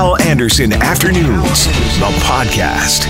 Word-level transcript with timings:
Hal 0.00 0.18
Anderson 0.22 0.72
Afternoons, 0.72 1.66
the 1.98 2.10
podcast. 2.24 3.04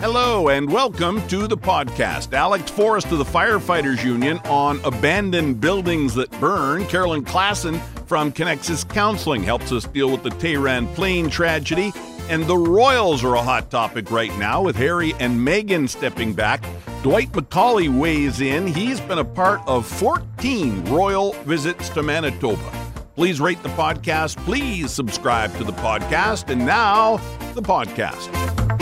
Hello 0.00 0.50
and 0.50 0.70
welcome 0.70 1.26
to 1.28 1.46
the 1.46 1.56
podcast. 1.56 2.34
Alex 2.34 2.70
Forrest 2.70 3.10
of 3.10 3.16
the 3.16 3.24
Firefighters 3.24 4.04
Union 4.04 4.36
on 4.40 4.78
abandoned 4.84 5.62
buildings 5.62 6.14
that 6.14 6.30
burn. 6.40 6.84
Carolyn 6.88 7.24
Klassen 7.24 7.80
from 8.06 8.30
Connexus 8.30 8.86
Counseling 8.86 9.42
helps 9.42 9.72
us 9.72 9.84
deal 9.84 10.10
with 10.10 10.22
the 10.24 10.28
Tehran 10.28 10.86
plane 10.88 11.30
tragedy. 11.30 11.90
And 12.28 12.46
the 12.46 12.56
Royals 12.56 13.22
are 13.22 13.34
a 13.34 13.42
hot 13.42 13.70
topic 13.70 14.10
right 14.10 14.36
now 14.38 14.62
with 14.62 14.76
Harry 14.76 15.12
and 15.20 15.38
Meghan 15.46 15.88
stepping 15.88 16.32
back. 16.32 16.64
Dwight 17.02 17.30
MacAulay 17.32 17.88
weighs 17.88 18.40
in. 18.40 18.66
He's 18.66 18.98
been 19.00 19.18
a 19.18 19.24
part 19.24 19.60
of 19.66 19.86
14 19.86 20.84
Royal 20.86 21.32
visits 21.44 21.90
to 21.90 22.02
Manitoba. 22.02 22.72
Please 23.14 23.40
rate 23.40 23.62
the 23.62 23.68
podcast. 23.70 24.36
Please 24.44 24.90
subscribe 24.90 25.54
to 25.58 25.64
the 25.64 25.72
podcast. 25.72 26.48
And 26.50 26.64
now, 26.64 27.18
the 27.54 27.62
podcast. 27.62 28.73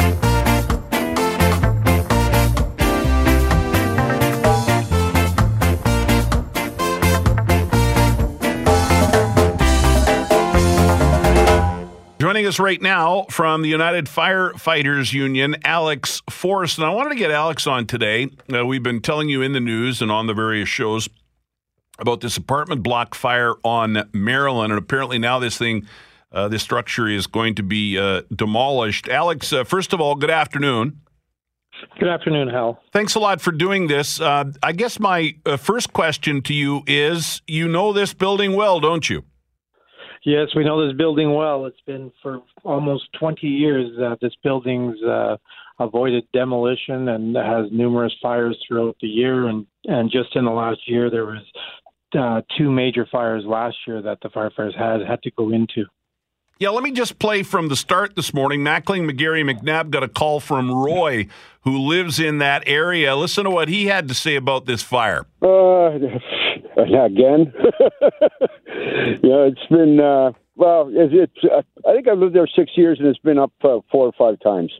Joining 12.32 12.46
us 12.46 12.58
right 12.58 12.80
now 12.80 13.26
from 13.28 13.60
the 13.60 13.68
United 13.68 14.06
Firefighters 14.06 15.12
Union, 15.12 15.54
Alex 15.66 16.22
Forrest. 16.30 16.78
And 16.78 16.86
I 16.86 16.88
wanted 16.88 17.10
to 17.10 17.16
get 17.16 17.30
Alex 17.30 17.66
on 17.66 17.86
today. 17.86 18.30
Uh, 18.50 18.64
we've 18.64 18.82
been 18.82 19.02
telling 19.02 19.28
you 19.28 19.42
in 19.42 19.52
the 19.52 19.60
news 19.60 20.00
and 20.00 20.10
on 20.10 20.28
the 20.28 20.32
various 20.32 20.66
shows 20.66 21.10
about 21.98 22.22
this 22.22 22.38
apartment 22.38 22.82
block 22.82 23.14
fire 23.14 23.52
on 23.62 24.08
Maryland. 24.14 24.72
And 24.72 24.78
apparently 24.78 25.18
now 25.18 25.40
this 25.40 25.58
thing, 25.58 25.86
uh, 26.32 26.48
this 26.48 26.62
structure 26.62 27.06
is 27.06 27.26
going 27.26 27.54
to 27.56 27.62
be 27.62 27.98
uh, 27.98 28.22
demolished. 28.34 29.10
Alex, 29.10 29.52
uh, 29.52 29.64
first 29.64 29.92
of 29.92 30.00
all, 30.00 30.14
good 30.14 30.30
afternoon. 30.30 31.02
Good 32.00 32.08
afternoon, 32.08 32.48
Hal. 32.48 32.80
Thanks 32.94 33.14
a 33.14 33.20
lot 33.20 33.42
for 33.42 33.52
doing 33.52 33.88
this. 33.88 34.22
Uh, 34.22 34.44
I 34.62 34.72
guess 34.72 34.98
my 34.98 35.34
uh, 35.44 35.58
first 35.58 35.92
question 35.92 36.40
to 36.44 36.54
you 36.54 36.82
is 36.86 37.42
you 37.46 37.68
know 37.68 37.92
this 37.92 38.14
building 38.14 38.54
well, 38.54 38.80
don't 38.80 39.10
you? 39.10 39.22
Yes, 40.24 40.48
we 40.54 40.64
know 40.64 40.86
this 40.86 40.96
building 40.96 41.34
well. 41.34 41.66
It's 41.66 41.80
been 41.84 42.12
for 42.22 42.42
almost 42.62 43.04
20 43.18 43.46
years 43.46 43.90
that 43.96 44.18
this 44.20 44.34
building's 44.42 45.02
uh, 45.02 45.36
avoided 45.80 46.24
demolition 46.32 47.08
and 47.08 47.34
has 47.34 47.66
numerous 47.72 48.14
fires 48.22 48.56
throughout 48.66 48.96
the 49.00 49.08
year. 49.08 49.48
And, 49.48 49.66
and 49.86 50.10
just 50.10 50.36
in 50.36 50.44
the 50.44 50.52
last 50.52 50.80
year, 50.86 51.10
there 51.10 51.26
was 51.26 51.42
uh, 52.16 52.42
two 52.56 52.70
major 52.70 53.06
fires 53.10 53.44
last 53.44 53.76
year 53.86 54.00
that 54.02 54.18
the 54.22 54.28
firefighters 54.28 54.78
had 54.78 55.06
had 55.06 55.22
to 55.22 55.30
go 55.32 55.50
into. 55.50 55.86
Yeah, 56.58 56.68
let 56.68 56.84
me 56.84 56.92
just 56.92 57.18
play 57.18 57.42
from 57.42 57.68
the 57.68 57.74
start 57.74 58.14
this 58.14 58.32
morning. 58.32 58.60
Mackling, 58.60 59.10
McGarry, 59.10 59.42
McNabb 59.42 59.90
got 59.90 60.04
a 60.04 60.08
call 60.08 60.38
from 60.38 60.70
Roy, 60.70 61.26
who 61.62 61.76
lives 61.76 62.20
in 62.20 62.38
that 62.38 62.62
area. 62.66 63.16
Listen 63.16 63.42
to 63.44 63.50
what 63.50 63.68
he 63.68 63.86
had 63.86 64.06
to 64.06 64.14
say 64.14 64.36
about 64.36 64.66
this 64.66 64.80
fire. 64.80 65.26
Uh, 65.42 65.98
again. 66.76 67.52
yeah, 69.22 69.48
it's 69.48 69.66
been 69.70 70.00
uh, 70.00 70.32
well. 70.56 70.90
It's, 70.92 71.12
it's 71.14 71.44
uh, 71.52 71.62
I 71.88 71.94
think 71.94 72.08
I've 72.08 72.18
lived 72.18 72.34
there 72.34 72.46
six 72.46 72.70
years, 72.76 72.98
and 72.98 73.08
it's 73.08 73.18
been 73.18 73.38
up 73.38 73.52
uh, 73.62 73.78
four 73.90 74.06
or 74.06 74.12
five 74.18 74.40
times 74.40 74.72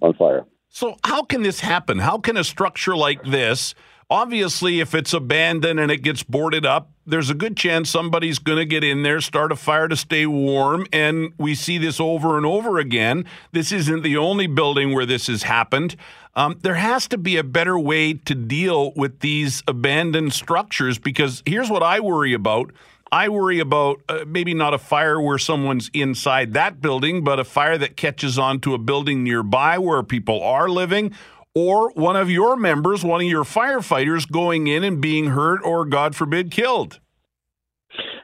on 0.00 0.14
fire. 0.14 0.44
So, 0.68 0.96
how 1.04 1.22
can 1.22 1.42
this 1.42 1.60
happen? 1.60 1.98
How 1.98 2.18
can 2.18 2.36
a 2.36 2.44
structure 2.44 2.96
like 2.96 3.22
this? 3.24 3.74
Obviously, 4.12 4.80
if 4.80 4.94
it's 4.94 5.14
abandoned 5.14 5.80
and 5.80 5.90
it 5.90 6.02
gets 6.02 6.22
boarded 6.22 6.66
up, 6.66 6.90
there's 7.06 7.30
a 7.30 7.34
good 7.34 7.56
chance 7.56 7.88
somebody's 7.88 8.38
going 8.38 8.58
to 8.58 8.66
get 8.66 8.84
in 8.84 9.02
there, 9.02 9.20
start 9.22 9.52
a 9.52 9.56
fire 9.56 9.88
to 9.88 9.96
stay 9.96 10.26
warm, 10.26 10.86
and 10.92 11.32
we 11.38 11.54
see 11.54 11.78
this 11.78 11.98
over 11.98 12.36
and 12.36 12.44
over 12.44 12.78
again. 12.78 13.24
This 13.52 13.72
isn't 13.72 14.02
the 14.02 14.18
only 14.18 14.46
building 14.46 14.94
where 14.94 15.06
this 15.06 15.28
has 15.28 15.44
happened. 15.44 15.96
Um, 16.34 16.58
there 16.62 16.74
has 16.74 17.08
to 17.08 17.18
be 17.18 17.38
a 17.38 17.44
better 17.44 17.78
way 17.78 18.12
to 18.12 18.34
deal 18.34 18.92
with 18.96 19.20
these 19.20 19.62
abandoned 19.66 20.32
structures 20.34 20.98
because 20.98 21.42
here's 21.46 21.70
what 21.70 21.82
I 21.82 22.00
worry 22.00 22.34
about. 22.34 22.70
I 23.12 23.28
worry 23.28 23.60
about 23.60 24.00
uh, 24.08 24.24
maybe 24.26 24.54
not 24.54 24.72
a 24.72 24.78
fire 24.78 25.20
where 25.20 25.36
someone's 25.36 25.90
inside 25.92 26.54
that 26.54 26.80
building, 26.80 27.22
but 27.22 27.38
a 27.38 27.44
fire 27.44 27.76
that 27.76 27.94
catches 27.94 28.38
onto 28.38 28.72
a 28.72 28.78
building 28.78 29.22
nearby 29.22 29.76
where 29.76 30.02
people 30.02 30.42
are 30.42 30.70
living 30.70 31.12
or 31.54 31.90
one 31.90 32.16
of 32.16 32.30
your 32.30 32.56
members, 32.56 33.04
one 33.04 33.20
of 33.20 33.26
your 33.26 33.44
firefighters 33.44 34.30
going 34.30 34.66
in 34.66 34.82
and 34.82 35.02
being 35.02 35.26
hurt 35.26 35.60
or, 35.62 35.84
God 35.84 36.16
forbid, 36.16 36.50
killed. 36.50 37.00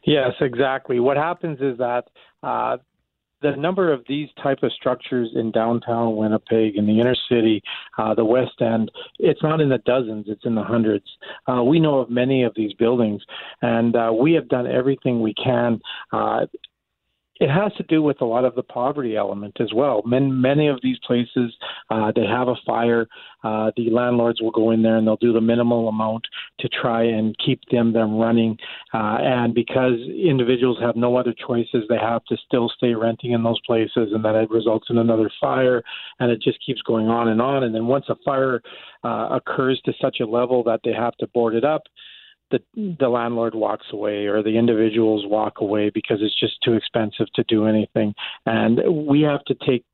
Yes, 0.07 0.33
exactly. 0.41 0.99
What 1.01 1.19
happens 1.19 1.59
is 1.61 1.77
that 1.77 2.05
uh, 2.43 2.79
the 3.43 3.57
number 3.57 3.93
of 3.93 4.03
these 4.09 4.29
type 4.43 4.63
of 4.63 4.73
structures 4.73 5.31
in 5.35 5.51
downtown 5.51 6.17
Winnipeg, 6.17 6.77
in 6.77 6.87
the 6.87 7.01
inner 7.01 7.17
city, 7.29 7.63
uh, 7.97 8.15
the 8.15 8.25
West 8.25 8.61
End, 8.61 8.91
it's 9.19 9.43
not 9.43 9.61
in 9.61 9.69
the 9.69 9.79
dozens; 9.79 10.27
it's 10.29 10.45
in 10.45 10.55
the 10.55 10.63
hundreds. 10.63 11.07
Uh, 11.47 11.63
we 11.63 11.79
know 11.81 11.99
of 11.99 12.11
many 12.11 12.43
of 12.43 12.53
these 12.57 12.73
buildings, 12.75 13.23
and 13.63 13.97
uh, 13.97 14.13
we 14.13 14.33
have 14.33 14.49
done 14.49 14.67
everything 14.67 15.21
we 15.21 15.35
can 15.35 15.81
uh, 16.13 16.47
it 17.41 17.49
has 17.49 17.73
to 17.75 17.83
do 17.85 18.03
with 18.03 18.21
a 18.21 18.25
lot 18.25 18.45
of 18.45 18.55
the 18.55 18.63
poverty 18.63 19.17
element 19.17 19.57
as 19.61 19.73
well. 19.73 20.03
Many, 20.05 20.31
many 20.31 20.67
of 20.69 20.81
these 20.83 20.99
places, 21.07 21.55
uh, 21.91 22.13
they 22.15 22.25
have 22.25 22.49
a 22.49 22.57
fire. 22.67 23.07
Uh, 23.45 23.71
the 23.77 23.91
landlords 23.91 24.41
will 24.41 24.51
go 24.51 24.73
in 24.73 24.83
there 24.83 24.97
and 24.97 25.07
they'll 25.07 25.17
do 25.17 25.33
the 25.33 25.41
minimal 25.41 25.89
amount 25.89 26.27
to 26.61 26.69
try 26.69 27.05
and 27.05 27.37
keep 27.45 27.61
them 27.71 27.93
them 27.93 28.17
running. 28.17 28.57
Uh, 28.93 29.19
and 29.21 29.55
because 29.55 29.95
individuals 30.09 30.79
have 30.81 30.97
no 30.97 31.17
other 31.17 31.35
choices, 31.47 31.85
they 31.89 31.99
have 31.99 32.25
to 32.25 32.37
still 32.47 32.69
stay 32.77 32.95
renting 32.95 33.33
in 33.33 33.43
those 33.43 33.61
places, 33.67 34.11
and 34.13 34.25
then 34.25 34.35
it 34.35 34.51
results 34.51 34.87
in 34.91 34.99
another 34.99 35.31
fire, 35.41 35.83
and 36.19 36.31
it 36.31 36.41
just 36.43 36.59
keeps 36.65 36.83
going 36.83 37.09
on 37.09 37.29
and 37.29 37.41
on. 37.41 37.63
And 37.63 37.75
then 37.75 37.87
once 37.87 38.07
a 38.09 38.17
fire 38.25 38.61
uh, 39.05 39.29
occurs 39.31 39.81
to 39.85 39.93
such 40.01 40.19
a 40.21 40.27
level 40.27 40.65
that 40.65 40.81
they 40.85 40.93
have 40.93 41.17
to 41.19 41.27
board 41.29 41.55
it 41.55 41.65
up, 41.65 41.83
the 42.51 42.61
the 42.99 43.09
landlord 43.09 43.55
walks 43.55 43.87
away 43.93 44.27
or 44.27 44.43
the 44.43 44.59
individuals 44.59 45.25
walk 45.27 45.61
away 45.61 45.91
because 45.91 46.19
it's 46.21 46.39
just 46.39 46.55
too 46.63 46.75
expensive 46.75 47.27
to 47.35 47.45
do 47.45 47.67
anything. 47.67 48.15
And 48.47 49.07
we 49.07 49.23
have 49.23 49.45
to 49.45 49.55
take 49.67 49.85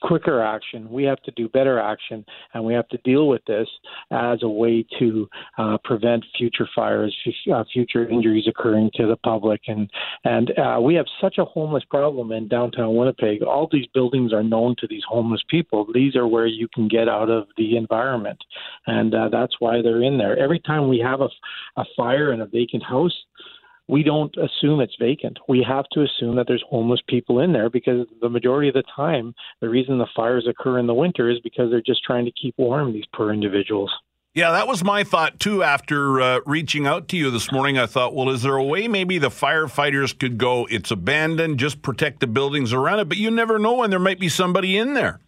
quicker 0.00 0.42
action. 0.42 0.90
We 0.90 1.04
have 1.04 1.20
to 1.22 1.30
do 1.32 1.48
better 1.48 1.78
action, 1.78 2.24
and 2.54 2.64
we 2.64 2.74
have 2.74 2.88
to 2.88 2.98
deal 2.98 3.28
with 3.28 3.44
this 3.46 3.68
as 4.10 4.42
a 4.42 4.48
way 4.48 4.84
to 4.98 5.28
uh, 5.58 5.78
prevent 5.84 6.24
future 6.36 6.68
fires, 6.74 7.16
uh, 7.52 7.64
future 7.72 8.08
injuries 8.08 8.46
occurring 8.48 8.90
to 8.94 9.06
the 9.06 9.16
public. 9.16 9.62
And 9.68 9.90
and 10.24 10.52
uh, 10.58 10.80
we 10.80 10.94
have 10.94 11.06
such 11.20 11.38
a 11.38 11.44
homeless 11.44 11.84
problem 11.90 12.32
in 12.32 12.48
downtown 12.48 12.96
Winnipeg. 12.96 13.42
All 13.42 13.68
these 13.70 13.86
buildings 13.94 14.32
are 14.32 14.42
known 14.42 14.74
to 14.78 14.86
these 14.86 15.04
homeless 15.08 15.42
people. 15.48 15.86
These 15.92 16.16
are 16.16 16.26
where 16.26 16.46
you 16.46 16.68
can 16.74 16.88
get 16.88 17.08
out 17.08 17.30
of 17.30 17.46
the 17.56 17.76
environment, 17.76 18.38
and 18.86 19.14
uh, 19.14 19.28
that's 19.30 19.54
why 19.58 19.82
they're 19.82 20.02
in 20.02 20.18
there. 20.18 20.38
Every 20.38 20.60
time 20.60 20.88
we 20.88 20.98
have 20.98 21.20
a, 21.20 21.28
a 21.76 21.84
fire 21.96 22.32
in 22.32 22.40
a 22.40 22.46
vacant 22.46 22.82
house 22.82 23.14
we 23.90 24.02
don't 24.02 24.34
assume 24.36 24.80
it's 24.80 24.94
vacant. 25.00 25.38
We 25.48 25.64
have 25.68 25.84
to 25.92 26.02
assume 26.02 26.36
that 26.36 26.46
there's 26.46 26.64
homeless 26.68 27.00
people 27.08 27.40
in 27.40 27.52
there 27.52 27.68
because 27.68 28.06
the 28.20 28.28
majority 28.28 28.68
of 28.68 28.74
the 28.74 28.84
time, 28.94 29.34
the 29.60 29.68
reason 29.68 29.98
the 29.98 30.06
fires 30.14 30.46
occur 30.48 30.78
in 30.78 30.86
the 30.86 30.94
winter 30.94 31.28
is 31.28 31.40
because 31.40 31.70
they're 31.70 31.82
just 31.82 32.04
trying 32.04 32.24
to 32.24 32.32
keep 32.32 32.54
warm, 32.56 32.92
these 32.92 33.04
poor 33.14 33.32
individuals. 33.32 33.90
Yeah, 34.32 34.52
that 34.52 34.68
was 34.68 34.84
my 34.84 35.02
thought 35.02 35.40
too. 35.40 35.64
After 35.64 36.20
uh, 36.20 36.40
reaching 36.46 36.86
out 36.86 37.08
to 37.08 37.16
you 37.16 37.32
this 37.32 37.50
morning, 37.50 37.78
I 37.78 37.86
thought, 37.86 38.14
well, 38.14 38.30
is 38.30 38.42
there 38.42 38.54
a 38.54 38.62
way 38.62 38.86
maybe 38.86 39.18
the 39.18 39.28
firefighters 39.28 40.16
could 40.16 40.38
go, 40.38 40.68
it's 40.70 40.92
abandoned, 40.92 41.58
just 41.58 41.82
protect 41.82 42.20
the 42.20 42.28
buildings 42.28 42.72
around 42.72 43.00
it, 43.00 43.08
but 43.08 43.18
you 43.18 43.28
never 43.28 43.58
know 43.58 43.74
when 43.74 43.90
there 43.90 43.98
might 43.98 44.20
be 44.20 44.28
somebody 44.28 44.78
in 44.78 44.94
there. 44.94 45.18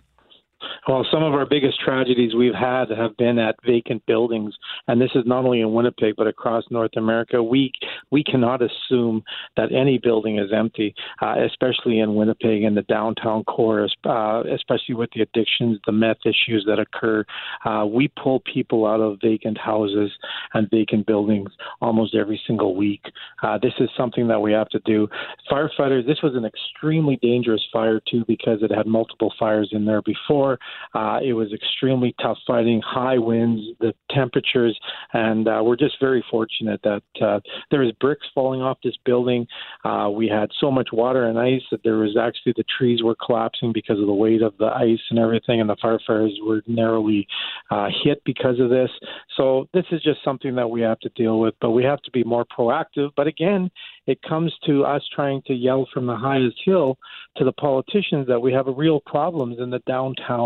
Well, 0.89 1.07
some 1.13 1.23
of 1.23 1.35
our 1.35 1.47
biggest 1.47 1.81
tragedies 1.81 2.35
we've 2.35 2.55
had 2.55 2.91
have 2.91 3.17
been 3.17 3.39
at 3.39 3.57
vacant 3.65 4.05
buildings, 4.07 4.55
and 4.89 5.01
this 5.01 5.11
is 5.15 5.25
not 5.27 5.45
only 5.45 5.61
in 5.61 5.73
Winnipeg 5.73 6.15
but 6.17 6.27
across 6.27 6.65
North 6.71 6.97
America. 6.97 7.43
We 7.43 7.73
we 8.11 8.25
cannot 8.25 8.61
assume 8.63 9.23
that 9.57 9.73
any 9.73 9.99
building 9.99 10.39
is 10.39 10.51
empty, 10.53 10.95
uh, 11.21 11.35
especially 11.47 12.01
in 12.01 12.15
Winnipeg 12.15 12.65
and 12.65 12.77
the 12.77 12.83
downtown 12.83 13.45
core, 13.45 13.89
uh, 14.05 14.43
especially 14.53 14.95
with 14.95 15.11
the 15.15 15.23
addictions, 15.23 15.79
the 15.87 15.93
meth 15.93 16.19
issues 16.25 16.65
that 16.67 16.79
occur. 16.79 17.25
Uh, 17.65 17.87
we 17.87 18.09
pull 18.23 18.41
people 18.53 18.87
out 18.87 19.01
of 19.01 19.19
vacant 19.23 19.59
houses 19.59 20.11
and 20.55 20.69
vacant 20.71 21.07
buildings 21.07 21.51
almost 21.81 22.15
every 22.15 22.41
single 22.47 22.75
week. 22.75 23.03
Uh, 23.43 23.59
this 23.63 23.73
is 23.81 23.89
something 23.97 24.29
that 24.29 24.41
we 24.41 24.53
have 24.53 24.69
to 24.69 24.81
do. 24.85 25.09
Firefighters, 25.51 26.07
this 26.07 26.23
was 26.23 26.35
an 26.35 26.45
extremely 26.45 27.19
dangerous 27.23 27.63
fire 27.73 28.01
too 28.11 28.25
because 28.27 28.63
it 28.63 28.71
had 28.71 28.87
multiple 28.87 29.33
fires 29.39 29.71
in 29.73 29.85
there 29.85 30.03
before 30.03 30.52
Uh, 30.95 31.19
it 31.23 31.33
was 31.33 31.53
extremely 31.53 32.15
tough 32.21 32.39
fighting, 32.47 32.81
high 32.85 33.19
winds, 33.19 33.63
the 33.81 33.95
temperatures, 34.11 34.79
and 35.13 35.49
uh, 35.49 35.61
we're 35.65 35.77
just 35.77 35.99
very 36.01 36.25
fortunate 36.31 36.81
that 36.83 37.03
uh, 37.21 37.41
there 37.71 37.81
was 37.81 37.93
bricks 38.01 38.27
falling 38.35 38.61
off 38.61 38.79
this 38.83 38.97
building. 39.05 39.47
Uh, 39.85 40.09
we 40.13 40.29
had 40.29 40.51
so 40.61 40.71
much 40.71 40.89
water 40.93 41.25
and 41.25 41.39
ice 41.39 41.63
that 41.71 41.83
there 41.85 41.97
was 41.97 42.17
actually 42.17 42.53
the 42.57 42.65
trees 42.79 43.03
were 43.03 43.17
collapsing 43.25 43.73
because 43.73 43.99
of 43.99 44.07
the 44.07 44.13
weight 44.13 44.43
of 44.43 44.57
the 44.59 44.67
ice 44.67 45.01
and 45.11 45.19
everything, 45.19 45.61
and 45.61 45.69
the 45.69 45.77
firefighters 45.77 46.33
were 46.45 46.63
narrowly 46.67 47.27
uh, 47.71 47.89
hit 48.03 48.23
because 48.25 48.59
of 48.61 48.71
this. 48.71 48.91
So 49.37 49.69
this 49.73 49.85
is 49.93 50.03
just 50.03 50.23
something 50.25 50.55
that 50.57 50.69
we 50.69 50.81
have 50.83 51.01
to 51.01 51.09
deal 51.11 51.39
with, 51.41 51.55
but 51.61 51.71
we 51.71 51.85
have 51.85 52.01
to 52.03 52.11
be 52.11 52.25
more 52.25 52.45
proactive. 52.45 53.11
But 53.17 53.27
again, 53.27 53.71
it 54.07 54.21
comes 54.23 54.53
to 54.67 54.85
us 54.85 55.03
trying 55.15 55.43
to 55.47 55.55
yell 55.55 55.89
from 55.93 56.07
the 56.07 56.17
highest 56.17 56.57
hill 56.65 56.99
to 57.37 57.45
the 57.45 57.53
politicians 57.53 58.27
that 58.27 58.41
we 58.41 58.53
have 58.53 58.67
real 58.77 59.01
problems 59.01 59.59
in 59.61 59.71
the 59.71 59.79
downtown 59.87 60.42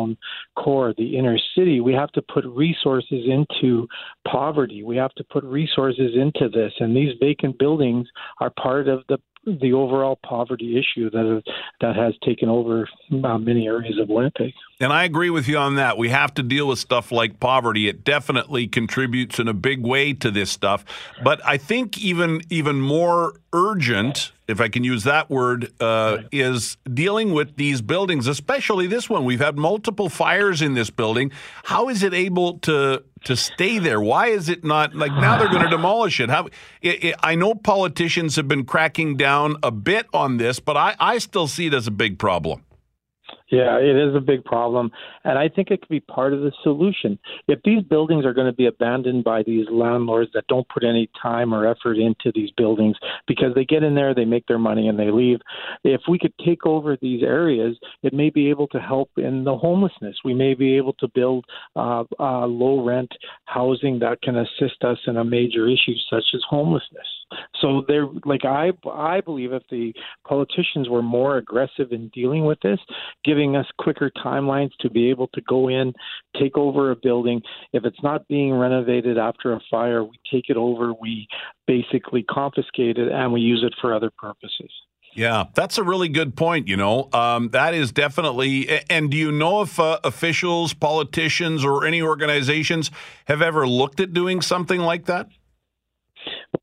core, 0.57 0.95
the 0.97 1.17
inner 1.17 1.39
city. 1.57 1.81
We 1.81 1.95
have 1.95 2.13
to 2.13 2.23
put 2.23 2.45
resources 2.47 3.25
into 3.27 3.87
poverty. 4.27 4.83
We 4.83 4.97
have 4.97 5.15
to 5.15 5.25
put 5.25 5.45
resources 5.45 6.13
into 6.15 6.49
this, 6.49 6.73
and 6.81 6.97
these 6.97 7.15
vacant 7.21 7.59
buildings 7.59 8.07
are 8.41 8.51
part 8.51 8.89
of 8.89 9.03
the 9.09 9.19
the 9.47 9.73
overall 9.73 10.19
poverty 10.25 10.77
issue 10.77 11.09
that 11.11 11.43
that 11.81 11.97
has 11.97 12.15
taken 12.25 12.49
over 12.49 12.89
uh, 13.25 13.39
many 13.39 13.67
areas 13.67 13.99
of 13.99 14.09
Winnipeg. 14.09 14.53
And 14.81 14.93
I 14.93 15.05
agree 15.05 15.31
with 15.31 15.49
you 15.49 15.57
on 15.57 15.77
that. 15.77 15.97
We 15.97 16.11
have 16.11 16.35
to 16.35 16.43
deal 16.43 16.69
with 16.69 16.79
stuff 16.79 17.11
like 17.13 17.41
poverty. 17.41 17.89
It 17.89 18.05
definitely 18.05 18.67
contributes 18.67 19.39
in 19.39 19.49
a 19.49 19.55
big 19.55 19.87
way 19.87 20.13
to 20.15 20.31
this 20.31 20.51
stuff. 20.51 20.85
But 21.23 21.41
I 21.47 21.57
think 21.57 21.97
even 21.99 22.43
even 22.51 22.81
more 22.81 23.41
urgent, 23.53 24.33
if 24.49 24.61
I 24.61 24.69
can 24.69 24.85
use 24.85 25.05
that 25.05 25.31
word, 25.31 25.73
uh, 25.81 26.19
is 26.33 26.77
dealing 26.93 27.33
with 27.33 27.57
these 27.57 27.81
buildings, 27.81 28.27
especially 28.27 28.87
this 28.87 29.09
one. 29.09 29.25
We've 29.25 29.41
had 29.41 29.57
multiple 29.57 30.09
fires 30.09 30.61
in 30.61 30.75
this 30.75 30.91
building. 30.91 31.31
How 31.65 31.89
is 31.89 32.03
it 32.03 32.13
able 32.13 32.59
to 32.61 33.05
to 33.27 33.37
stay 33.37 33.79
there? 33.79 34.01
Why 34.01 34.29
is 34.29 34.49
it 34.49 34.65
not 34.65 34.95
like 34.95 35.13
now 35.13 35.39
they're 35.39 35.49
going 35.49 35.63
to 35.69 35.71
demolish 35.71 36.21
it? 36.21 36.31
How, 36.31 36.47
it, 36.81 37.05
it? 37.05 37.15
I 37.23 37.35
know 37.35 37.55
politicians 37.55 38.37
have 38.37 38.49
been 38.49 38.65
cracking 38.65 39.17
down 39.17 39.57
a 39.63 39.71
bit 39.71 40.07
on 40.13 40.39
this, 40.39 40.61
but 40.61 40.77
I, 40.77 40.97
I 40.99 41.19
still 41.19 41.47
see 41.47 41.67
it 41.67 41.75
as 41.75 41.87
a 41.87 41.91
big 41.91 42.19
problem. 42.19 42.66
Yeah, 43.51 43.79
it 43.79 43.97
is 43.97 44.15
a 44.17 44.21
big 44.21 44.45
problem. 44.45 44.91
And 45.23 45.39
I 45.39 45.49
think 45.49 45.71
it 45.71 45.81
could 45.81 45.89
be 45.89 46.01
part 46.01 46.33
of 46.33 46.41
the 46.41 46.51
solution. 46.65 47.17
If 47.47 47.61
these 47.65 47.83
buildings 47.83 48.25
are 48.25 48.33
going 48.33 48.49
to 48.49 48.53
be 48.53 48.67
abandoned 48.67 49.23
by 49.23 49.45
these 49.45 49.67
landlords 49.71 50.31
that 50.35 50.49
don't 50.49 50.69
put 50.69 50.83
any 50.83 51.09
time 51.21 51.55
or 51.55 51.67
effort 51.67 51.97
into 51.97 52.33
these 52.35 52.51
buildings 52.57 52.97
because 53.29 53.55
they 53.55 53.65
get 53.65 53.85
in 53.85 53.95
there, 53.95 54.15
they 54.15 54.25
make 54.25 54.47
their 54.47 54.59
money, 54.59 54.89
and 54.89 54.99
they 54.99 55.13
leave, 55.13 55.39
if 55.85 56.01
we 56.09 56.19
could 56.19 56.35
take 56.45 56.67
over 56.67 56.97
these 57.01 57.23
areas, 57.23 57.77
it 58.03 58.13
may 58.13 58.31
be 58.31 58.51
able 58.51 58.67
to 58.69 58.81
help 58.81 59.11
in 59.17 59.45
the 59.45 59.57
homelessness. 59.57 60.17
We 60.25 60.35
may 60.35 60.55
be 60.55 60.77
able 60.77 60.95
to 60.95 61.09
build 61.15 61.45
uh, 61.77 62.03
uh, 62.19 62.47
low 62.47 62.85
rent 62.85 63.13
housing 63.45 64.01
that 64.01 64.23
can 64.23 64.37
assist 64.37 64.83
us 64.83 64.99
in 65.07 65.19
a 65.19 65.25
major 65.25 65.69
issue 65.69 65.95
such 66.11 66.25
as 66.35 66.43
homelessness. 66.49 67.07
So 67.61 67.83
they're 67.89 68.07
like 68.25 68.45
I 68.45 68.71
I 68.89 69.21
believe 69.21 69.53
if 69.53 69.63
the 69.69 69.93
politicians 70.27 70.89
were 70.89 71.03
more 71.03 71.39
aggressive 71.39 71.91
in 71.91 72.09
dealing 72.15 72.45
with 72.45 72.61
this, 72.61 72.79
giving 73.37 73.57
us 73.57 73.67
quicker 73.79 74.11
timelines 74.25 74.71
to 74.81 74.89
be 74.89 75.11
able 75.11 75.29
to 75.29 75.41
go 75.43 75.69
in, 75.69 75.93
take 76.41 76.57
over 76.57 76.91
a 76.91 76.97
building. 76.97 77.43
If 77.73 77.85
it's 77.85 78.03
not 78.03 78.27
being 78.29 78.55
renovated 78.55 79.19
after 79.19 79.53
a 79.53 79.61
fire, 79.71 80.03
we 80.03 80.19
take 80.33 80.45
it 80.49 80.57
over, 80.57 80.95
we 80.95 81.27
basically 81.67 82.23
confiscate 82.23 82.97
it, 82.97 83.13
and 83.13 83.33
we 83.33 83.41
use 83.41 83.63
it 83.65 83.75
for 83.81 83.95
other 83.95 84.11
purposes. 84.17 84.71
Yeah, 85.13 85.45
that's 85.55 85.79
a 85.79 85.83
really 85.83 86.09
good 86.09 86.37
point. 86.37 86.69
You 86.69 86.77
know, 86.77 87.09
um, 87.13 87.49
that 87.51 87.75
is 87.75 87.91
definitely. 87.91 88.69
And 88.91 89.11
do 89.11 89.17
you 89.17 89.33
know 89.33 89.63
if 89.63 89.81
uh, 89.81 89.99
officials, 90.05 90.75
politicians, 90.75 91.65
or 91.65 91.87
any 91.87 92.03
organizations 92.03 92.91
have 93.27 93.41
ever 93.41 93.67
looked 93.67 93.99
at 94.01 94.13
doing 94.13 94.43
something 94.43 94.81
like 94.81 95.07
that? 95.07 95.29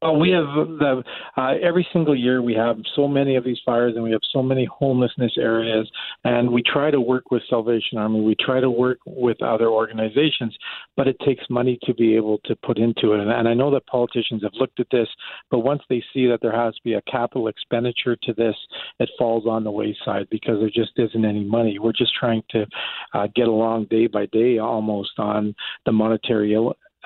Well, 0.01 0.19
we 0.19 0.31
have 0.31 0.45
the 0.45 1.03
uh, 1.37 1.53
every 1.61 1.87
single 1.93 2.15
year 2.15 2.41
we 2.41 2.53
have 2.55 2.77
so 2.95 3.07
many 3.07 3.35
of 3.35 3.43
these 3.43 3.59
fires 3.65 3.93
and 3.95 4.03
we 4.03 4.11
have 4.11 4.21
so 4.31 4.41
many 4.41 4.65
homelessness 4.65 5.33
areas, 5.37 5.89
and 6.23 6.51
we 6.51 6.61
try 6.61 6.91
to 6.91 6.99
work 6.99 7.31
with 7.31 7.43
Salvation 7.49 7.97
Army. 7.97 8.21
We 8.21 8.35
try 8.39 8.59
to 8.59 8.69
work 8.69 8.99
with 9.05 9.41
other 9.41 9.69
organizations, 9.69 10.55
but 10.97 11.07
it 11.07 11.17
takes 11.25 11.43
money 11.49 11.79
to 11.83 11.93
be 11.93 12.15
able 12.15 12.39
to 12.45 12.55
put 12.57 12.77
into 12.77 13.13
it. 13.13 13.19
And 13.19 13.47
I 13.47 13.53
know 13.53 13.71
that 13.71 13.85
politicians 13.87 14.43
have 14.43 14.53
looked 14.55 14.79
at 14.79 14.87
this, 14.91 15.07
but 15.49 15.59
once 15.59 15.81
they 15.89 16.03
see 16.13 16.27
that 16.27 16.39
there 16.41 16.55
has 16.55 16.75
to 16.75 16.81
be 16.83 16.93
a 16.93 17.01
capital 17.03 17.47
expenditure 17.47 18.17
to 18.23 18.33
this, 18.33 18.55
it 18.99 19.09
falls 19.17 19.45
on 19.47 19.63
the 19.63 19.71
wayside 19.71 20.27
because 20.29 20.59
there 20.59 20.69
just 20.69 20.97
isn't 20.97 21.25
any 21.25 21.43
money. 21.43 21.79
We're 21.79 21.93
just 21.93 22.13
trying 22.19 22.43
to 22.51 22.65
uh, 23.13 23.27
get 23.35 23.47
along 23.47 23.87
day 23.89 24.07
by 24.07 24.25
day 24.27 24.57
almost 24.57 25.11
on 25.17 25.55
the 25.85 25.91
monetary 25.91 26.53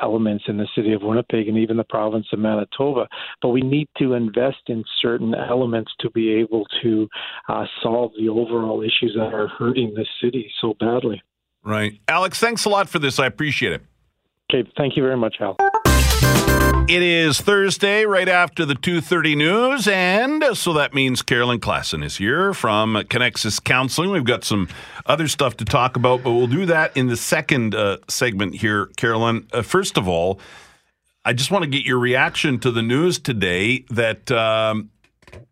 elements 0.01 0.45
in 0.47 0.57
the 0.57 0.67
city 0.75 0.93
of 0.93 1.01
Winnipeg 1.01 1.47
and 1.47 1.57
even 1.57 1.77
the 1.77 1.83
province 1.83 2.27
of 2.31 2.39
Manitoba. 2.39 3.07
But 3.41 3.49
we 3.49 3.61
need 3.61 3.89
to 3.97 4.13
invest 4.13 4.61
in 4.67 4.83
certain 5.01 5.33
elements 5.35 5.91
to 5.99 6.09
be 6.11 6.31
able 6.31 6.65
to 6.83 7.07
uh, 7.49 7.65
solve 7.81 8.11
the 8.19 8.29
overall 8.29 8.81
issues 8.81 9.15
that 9.15 9.33
are 9.33 9.47
hurting 9.47 9.93
this 9.95 10.07
city 10.21 10.51
so 10.61 10.75
badly. 10.79 11.21
Right. 11.63 11.99
Alex, 12.07 12.39
thanks 12.39 12.65
a 12.65 12.69
lot 12.69 12.87
for 12.89 12.99
this. 12.99 13.19
I 13.19 13.25
appreciate 13.25 13.73
it. 13.73 13.81
Okay. 14.49 14.69
Thank 14.77 14.95
you 14.95 15.03
very 15.03 15.17
much, 15.17 15.37
Al. 15.41 15.57
It 16.87 17.03
is 17.03 17.41
Thursday, 17.41 18.05
right 18.05 18.29
after 18.29 18.63
the 18.63 18.73
2.30 18.73 19.35
news, 19.35 19.89
and 19.89 20.41
so 20.53 20.71
that 20.71 20.93
means 20.93 21.21
Carolyn 21.21 21.59
Klassen 21.59 22.01
is 22.01 22.15
here 22.15 22.53
from 22.53 22.95
Connexus 22.95 23.61
Counseling. 23.61 24.09
We've 24.09 24.23
got 24.23 24.45
some 24.45 24.69
other 25.05 25.27
stuff 25.27 25.57
to 25.57 25.65
talk 25.65 25.97
about, 25.97 26.23
but 26.23 26.31
we'll 26.31 26.47
do 26.47 26.65
that 26.67 26.95
in 26.95 27.07
the 27.07 27.17
second 27.17 27.75
uh, 27.75 27.97
segment 28.07 28.55
here, 28.55 28.85
Carolyn. 28.95 29.49
Uh, 29.51 29.63
first 29.63 29.97
of 29.97 30.07
all, 30.07 30.39
I 31.25 31.33
just 31.33 31.51
want 31.51 31.65
to 31.65 31.69
get 31.69 31.83
your 31.83 31.99
reaction 31.99 32.57
to 32.59 32.71
the 32.71 32.81
news 32.81 33.19
today 33.19 33.83
that 33.89 34.31
um, 34.31 34.89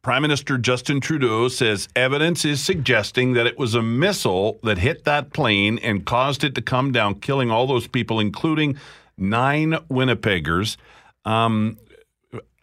Prime 0.03 0.21
Minister 0.21 0.57
Justin 0.57 1.01
Trudeau 1.01 1.49
says 1.49 1.89
evidence 1.97 2.45
is 2.45 2.63
suggesting 2.63 3.33
that 3.33 3.45
it 3.45 3.59
was 3.59 3.75
a 3.75 3.81
missile 3.81 4.57
that 4.63 4.77
hit 4.77 5.03
that 5.03 5.33
plane 5.33 5.79
and 5.79 6.05
caused 6.05 6.45
it 6.45 6.55
to 6.55 6.61
come 6.61 6.93
down, 6.93 7.15
killing 7.15 7.51
all 7.51 7.67
those 7.67 7.87
people, 7.87 8.21
including 8.21 8.77
nine 9.17 9.73
Winnipeggers. 9.89 10.77
Um, 11.25 11.77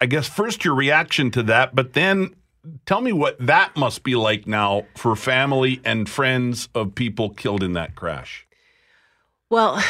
I 0.00 0.06
guess 0.06 0.28
first 0.28 0.64
your 0.64 0.74
reaction 0.74 1.30
to 1.32 1.42
that, 1.44 1.74
but 1.74 1.92
then 1.92 2.34
tell 2.86 3.00
me 3.00 3.12
what 3.12 3.36
that 3.44 3.76
must 3.76 4.02
be 4.02 4.14
like 4.14 4.46
now 4.46 4.84
for 4.96 5.16
family 5.16 5.80
and 5.84 6.08
friends 6.08 6.68
of 6.74 6.94
people 6.94 7.30
killed 7.30 7.62
in 7.62 7.72
that 7.74 7.94
crash. 7.94 8.46
Well, 9.50 9.82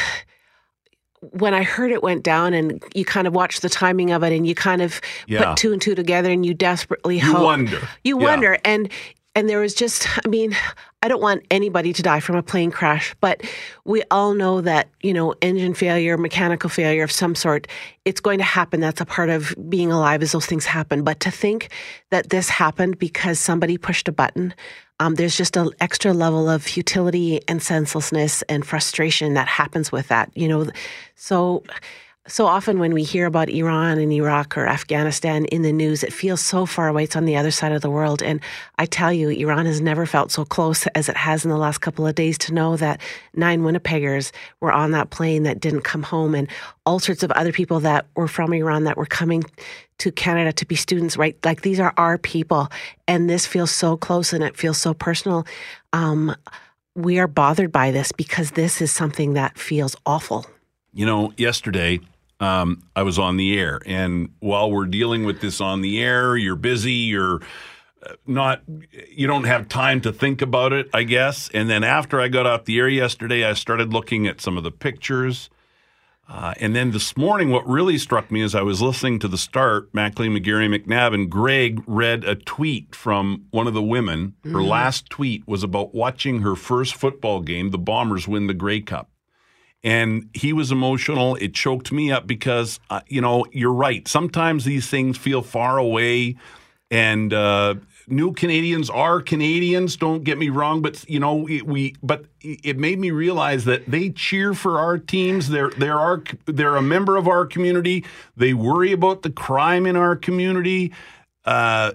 when 1.31 1.53
I 1.53 1.63
heard 1.63 1.91
it 1.91 2.03
went 2.03 2.23
down 2.23 2.53
and 2.53 2.83
you 2.93 3.05
kind 3.05 3.27
of 3.27 3.33
watch 3.33 3.61
the 3.61 3.69
timing 3.69 4.11
of 4.11 4.23
it 4.23 4.33
and 4.33 4.45
you 4.45 4.55
kind 4.55 4.81
of 4.81 4.99
yeah. 5.27 5.45
put 5.45 5.57
two 5.57 5.71
and 5.71 5.81
two 5.81 5.95
together 5.95 6.29
and 6.29 6.45
you 6.45 6.53
desperately 6.53 7.17
you 7.17 7.31
hope. 7.31 7.43
wonder. 7.43 7.87
You 8.03 8.19
yeah. 8.19 8.25
wonder. 8.25 8.57
And 8.65 8.91
and 9.35 9.49
there 9.49 9.59
was 9.59 9.73
just 9.73 10.07
i 10.25 10.27
mean 10.27 10.55
i 11.01 11.07
don't 11.07 11.21
want 11.21 11.43
anybody 11.51 11.93
to 11.93 12.01
die 12.01 12.19
from 12.19 12.35
a 12.35 12.43
plane 12.43 12.71
crash 12.71 13.15
but 13.19 13.41
we 13.85 14.03
all 14.11 14.33
know 14.33 14.61
that 14.61 14.89
you 15.01 15.13
know 15.13 15.33
engine 15.41 15.73
failure 15.73 16.17
mechanical 16.17 16.69
failure 16.69 17.03
of 17.03 17.11
some 17.11 17.35
sort 17.35 17.67
it's 18.05 18.19
going 18.19 18.37
to 18.37 18.43
happen. 18.43 18.79
That's 18.79 19.01
a 19.01 19.05
part 19.05 19.29
of 19.29 19.55
being 19.69 19.91
alive 19.91 20.21
as 20.21 20.33
those 20.33 20.45
things 20.45 20.65
happen. 20.65 21.03
But 21.03 21.19
to 21.21 21.31
think 21.31 21.69
that 22.09 22.29
this 22.29 22.49
happened 22.49 22.99
because 22.99 23.39
somebody 23.39 23.77
pushed 23.77 24.07
a 24.07 24.11
button 24.11 24.53
um, 24.99 25.15
there's 25.15 25.35
just 25.35 25.57
an 25.57 25.69
extra 25.81 26.13
level 26.13 26.49
of 26.49 26.63
futility 26.63 27.41
and 27.47 27.61
senselessness 27.61 28.41
and 28.43 28.65
frustration 28.65 29.33
that 29.33 29.47
happens 29.47 29.91
with 29.91 30.07
that 30.09 30.31
you 30.35 30.47
know? 30.47 30.67
So 31.15 31.63
so 32.25 32.45
often 32.45 32.79
when 32.79 32.93
we 32.93 33.03
hear 33.03 33.25
about 33.25 33.49
Iran 33.49 33.97
and 33.97 34.11
Iraq 34.13 34.57
or 34.57 34.65
Afghanistan 34.65 35.43
in 35.45 35.61
the 35.61 35.73
news, 35.73 36.03
it 36.03 36.13
feels 36.13 36.39
so 36.39 36.65
far 36.65 36.87
away. 36.87 37.03
It's 37.03 37.17
on 37.17 37.25
the 37.25 37.35
other 37.35 37.51
side 37.51 37.73
of 37.73 37.81
the 37.81 37.89
world. 37.89 38.23
And 38.23 38.39
I 38.77 38.85
tell 38.85 39.11
you, 39.11 39.29
Iran 39.29 39.65
has 39.65 39.81
never 39.81 40.05
felt 40.05 40.31
so 40.31 40.45
close 40.45 40.87
as 40.87 41.09
it 41.09 41.17
has 41.17 41.43
in 41.43 41.51
the 41.51 41.57
last 41.57 41.79
couple 41.79 42.07
of 42.07 42.15
days 42.15 42.37
to 42.39 42.53
know 42.53 42.77
that 42.77 43.01
nine 43.35 43.63
Winnipeggers 43.63 44.31
were 44.61 44.71
on 44.71 44.91
that 44.91 45.09
plane 45.09 45.43
that 45.43 45.59
didn't 45.59 45.81
come 45.81 46.03
home 46.03 46.33
and 46.33 46.47
all 46.85 46.97
sorts 46.97 47.23
of 47.23 47.31
other 47.31 47.51
people 47.51 47.81
that 47.81 48.05
were 48.15 48.29
from 48.29 48.53
Iran 48.53 48.85
that 48.85 48.95
were 48.95 49.05
coming 49.05 49.43
to 49.97 50.09
Canada 50.09 50.53
to 50.53 50.65
be 50.65 50.75
students, 50.75 51.17
right? 51.17 51.37
Like 51.43 51.61
these 51.61 51.79
are 51.79 51.93
our 51.97 52.17
people. 52.17 52.69
And 53.05 53.29
this 53.29 53.45
feels 53.45 53.71
so 53.71 53.97
close 53.97 54.31
and 54.31 54.45
it 54.45 54.55
feels 54.55 54.77
so 54.77 54.93
personal. 54.93 55.45
Um, 55.91 56.33
we 56.95 57.19
are 57.19 57.27
bothered 57.27 57.73
by 57.73 57.91
this 57.91 58.13
because 58.13 58.51
this 58.51 58.81
is 58.81 58.93
something 58.93 59.33
that 59.33 59.57
feels 59.57 59.97
awful. 60.05 60.45
You 60.93 61.05
know, 61.05 61.33
yesterday, 61.37 61.99
um, 62.39 62.83
I 62.95 63.03
was 63.03 63.17
on 63.19 63.37
the 63.37 63.57
air. 63.57 63.79
And 63.85 64.29
while 64.39 64.71
we're 64.71 64.85
dealing 64.85 65.23
with 65.23 65.41
this 65.41 65.61
on 65.61 65.81
the 65.81 66.01
air, 66.01 66.35
you're 66.35 66.55
busy, 66.55 66.91
you're 66.93 67.41
uh, 68.05 68.13
not, 68.27 68.61
you 69.09 69.27
don't 69.27 69.45
have 69.45 69.69
time 69.69 70.01
to 70.01 70.11
think 70.11 70.41
about 70.41 70.73
it, 70.73 70.89
I 70.93 71.03
guess. 71.03 71.49
And 71.53 71.69
then 71.69 71.83
after 71.83 72.19
I 72.19 72.27
got 72.27 72.45
off 72.45 72.65
the 72.65 72.79
air 72.79 72.89
yesterday, 72.89 73.45
I 73.45 73.53
started 73.53 73.93
looking 73.93 74.27
at 74.27 74.41
some 74.41 74.57
of 74.57 74.63
the 74.63 74.71
pictures. 74.71 75.49
Uh, 76.27 76.53
and 76.59 76.73
then 76.73 76.91
this 76.91 77.17
morning, 77.17 77.49
what 77.49 77.67
really 77.67 77.97
struck 77.97 78.31
me 78.31 78.41
as 78.41 78.55
I 78.55 78.61
was 78.61 78.81
listening 78.81 79.19
to 79.19 79.27
the 79.27 79.37
start, 79.37 79.93
Mackley, 79.93 80.29
McGarry, 80.29 80.73
McNabb, 80.73 81.13
and 81.13 81.29
Greg 81.29 81.83
read 81.85 82.23
a 82.23 82.35
tweet 82.35 82.95
from 82.95 83.45
one 83.51 83.67
of 83.67 83.73
the 83.73 83.83
women. 83.83 84.33
Her 84.45 84.51
Mm. 84.51 84.67
last 84.69 85.09
tweet 85.09 85.45
was 85.45 85.63
about 85.63 85.93
watching 85.93 86.39
her 86.41 86.55
first 86.55 86.95
football 86.95 87.41
game, 87.41 87.71
the 87.71 87.77
Bombers 87.77 88.25
win 88.25 88.47
the 88.47 88.53
Grey 88.53 88.79
Cup. 88.79 89.09
And 89.83 90.29
he 90.33 90.53
was 90.53 90.71
emotional. 90.71 91.35
It 91.35 91.53
choked 91.53 91.91
me 91.91 92.11
up 92.11 92.25
because, 92.25 92.79
uh, 92.89 93.01
you 93.07 93.19
know, 93.19 93.45
you're 93.51 93.73
right. 93.73 94.07
Sometimes 94.07 94.63
these 94.63 94.87
things 94.89 95.17
feel 95.17 95.41
far 95.41 95.77
away. 95.77 96.37
And 96.89 97.33
uh, 97.33 97.75
new 98.07 98.33
Canadians 98.33 98.89
are 98.89 99.21
Canadians. 99.21 99.95
Don't 99.97 100.23
get 100.23 100.37
me 100.37 100.49
wrong, 100.49 100.81
but 100.81 101.07
you 101.09 101.19
know 101.19 101.35
we, 101.35 101.61
we. 101.61 101.95
But 102.03 102.25
it 102.41 102.77
made 102.77 102.99
me 102.99 103.11
realize 103.11 103.65
that 103.65 103.85
they 103.87 104.09
cheer 104.11 104.53
for 104.53 104.79
our 104.79 104.97
teams. 104.97 105.49
They're 105.49 105.69
they're 105.71 105.99
our 105.99 106.23
they're 106.45 106.75
a 106.75 106.81
member 106.81 107.17
of 107.17 107.27
our 107.27 107.45
community. 107.45 108.05
They 108.35 108.53
worry 108.53 108.91
about 108.91 109.21
the 109.21 109.29
crime 109.29 109.85
in 109.85 109.95
our 109.95 110.15
community. 110.15 110.93
Uh, 111.45 111.93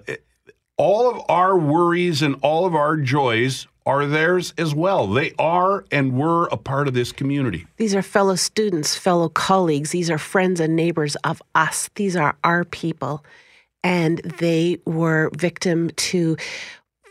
all 0.77 1.09
of 1.09 1.21
our 1.29 1.57
worries 1.57 2.21
and 2.21 2.35
all 2.41 2.65
of 2.65 2.75
our 2.75 2.95
joys 2.97 3.67
are 3.89 4.05
theirs 4.05 4.53
as 4.59 4.75
well. 4.75 5.07
They 5.07 5.33
are 5.39 5.83
and 5.91 6.13
were 6.15 6.45
a 6.51 6.57
part 6.57 6.87
of 6.87 6.93
this 6.93 7.11
community. 7.11 7.65
These 7.77 7.95
are 7.95 8.03
fellow 8.03 8.35
students, 8.35 8.95
fellow 8.95 9.29
colleagues. 9.29 9.89
These 9.89 10.11
are 10.11 10.19
friends 10.19 10.59
and 10.59 10.75
neighbors 10.75 11.15
of 11.23 11.41
us. 11.55 11.89
These 11.95 12.15
are 12.15 12.35
our 12.43 12.65
people. 12.65 13.25
And 13.83 14.19
they 14.19 14.77
were 14.85 15.31
victim 15.35 15.89
to 15.89 16.37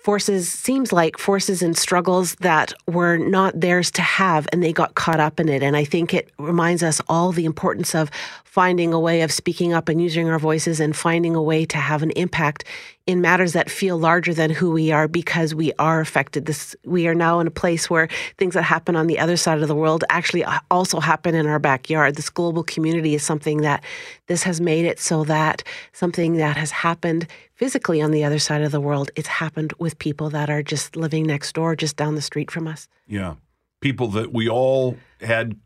forces, 0.08 0.50
seems 0.50 0.90
like 0.90 1.18
forces 1.18 1.60
and 1.60 1.76
struggles 1.76 2.34
that 2.36 2.72
were 2.86 3.18
not 3.18 3.60
theirs 3.60 3.90
to 3.90 4.00
have, 4.00 4.48
and 4.52 4.62
they 4.62 4.72
got 4.72 4.94
caught 4.94 5.20
up 5.20 5.38
in 5.38 5.50
it. 5.50 5.62
And 5.62 5.76
I 5.76 5.84
think 5.84 6.14
it 6.14 6.30
reminds 6.38 6.82
us 6.82 6.98
all 7.10 7.30
the 7.30 7.44
importance 7.44 7.94
of 7.94 8.10
finding 8.46 8.94
a 8.94 8.98
way 8.98 9.20
of 9.20 9.30
speaking 9.30 9.74
up 9.74 9.86
and 9.86 10.00
using 10.00 10.26
our 10.30 10.38
voices 10.38 10.80
and 10.80 10.96
finding 10.96 11.34
a 11.34 11.42
way 11.42 11.66
to 11.66 11.76
have 11.76 12.02
an 12.02 12.10
impact 12.12 12.64
in 13.06 13.20
matters 13.20 13.52
that 13.52 13.70
feel 13.70 13.98
larger 13.98 14.34
than 14.34 14.50
who 14.50 14.70
we 14.70 14.90
are 14.90 15.08
because 15.08 15.54
we 15.54 15.72
are 15.78 16.00
affected 16.00 16.46
this 16.46 16.76
we 16.84 17.06
are 17.06 17.14
now 17.14 17.40
in 17.40 17.46
a 17.46 17.50
place 17.50 17.88
where 17.88 18.08
things 18.36 18.52
that 18.54 18.62
happen 18.62 18.96
on 18.96 19.06
the 19.06 19.18
other 19.18 19.36
side 19.36 19.62
of 19.62 19.68
the 19.68 19.74
world 19.74 20.04
actually 20.10 20.44
uh, 20.44 20.58
also 20.70 21.00
happen 21.00 21.34
in 21.34 21.46
our 21.46 21.58
backyard 21.58 22.16
this 22.16 22.28
global 22.28 22.62
community 22.62 23.14
is 23.14 23.22
something 23.22 23.62
that 23.62 23.82
this 24.28 24.44
has 24.44 24.60
made 24.60 24.84
it 24.84 25.00
so 25.00 25.24
that 25.24 25.64
something 25.92 26.36
that 26.36 26.56
has 26.56 26.70
happened 26.70 27.26
physically 27.54 28.00
on 28.00 28.12
the 28.12 28.24
other 28.24 28.38
side 28.38 28.62
of 28.62 28.70
the 28.70 28.80
world 28.80 29.10
it's 29.16 29.28
happened 29.28 29.72
with 29.78 29.98
people 29.98 30.30
that 30.30 30.48
are 30.48 30.62
just 30.62 30.94
living 30.94 31.26
next 31.26 31.54
door 31.54 31.74
just 31.74 31.96
down 31.96 32.14
the 32.14 32.22
street 32.22 32.50
from 32.50 32.68
us. 32.68 32.88
Yeah. 33.06 33.34
People 33.80 34.08
that 34.08 34.32
we 34.32 34.48
all 34.48 34.96
had 35.20 35.56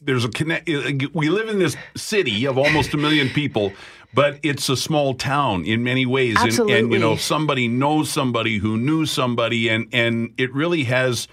there's 0.00 0.24
a 0.24 0.28
connect 0.28 0.68
we 1.14 1.28
live 1.28 1.48
in 1.48 1.58
this 1.58 1.76
city 1.96 2.46
of 2.46 2.58
almost 2.58 2.94
a 2.94 2.96
million 2.96 3.28
people 3.28 3.72
but 4.14 4.38
it's 4.42 4.68
a 4.68 4.76
small 4.76 5.14
town 5.14 5.64
in 5.64 5.82
many 5.82 6.06
ways. 6.06 6.36
And, 6.38 6.70
and 6.70 6.92
you 6.92 6.98
know 6.98 7.16
somebody 7.16 7.68
knows 7.68 8.10
somebody 8.10 8.58
who 8.58 8.76
knew 8.76 9.06
somebody 9.06 9.68
and 9.68 9.88
and 9.92 10.32
it 10.38 10.54
really 10.54 10.84
has 10.84 11.26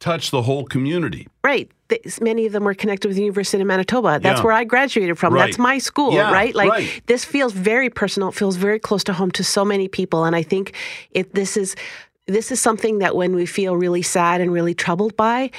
touched 0.00 0.30
the 0.30 0.42
whole 0.42 0.64
community 0.64 1.26
Right. 1.44 1.70
Many 2.20 2.44
of 2.44 2.52
them 2.52 2.64
were 2.64 2.74
connected 2.74 3.08
with 3.08 3.16
the 3.16 3.22
University 3.22 3.60
of 3.62 3.66
Manitoba. 3.66 4.20
That's 4.22 4.40
Yeah. 4.40 4.44
where 4.44 4.52
I 4.52 4.64
graduated 4.64 5.16
from. 5.18 5.32
Right. 5.32 5.46
That's 5.46 5.58
my 5.58 5.78
school, 5.78 6.12
Yeah, 6.12 6.30
right? 6.30 6.54
Like 6.54 6.68
right. 6.68 7.00
this 7.06 7.24
feels 7.24 7.54
very 7.54 7.88
personal. 7.88 8.28
It 8.28 8.34
feels 8.34 8.56
very 8.56 8.78
close 8.78 9.02
to 9.04 9.14
home 9.14 9.30
to 9.30 9.42
so 9.42 9.64
many 9.64 9.88
people, 9.88 10.24
and 10.24 10.36
I 10.36 10.42
think 10.42 10.74
it. 11.12 11.34
This 11.34 11.56
is 11.56 11.74
this 12.26 12.52
is 12.52 12.60
something 12.60 12.98
that 12.98 13.16
when 13.16 13.34
we 13.34 13.46
feel 13.46 13.74
really 13.74 14.02
sad 14.02 14.42
and 14.42 14.52
really 14.52 14.74
troubled 14.74 15.16
by. 15.16 15.50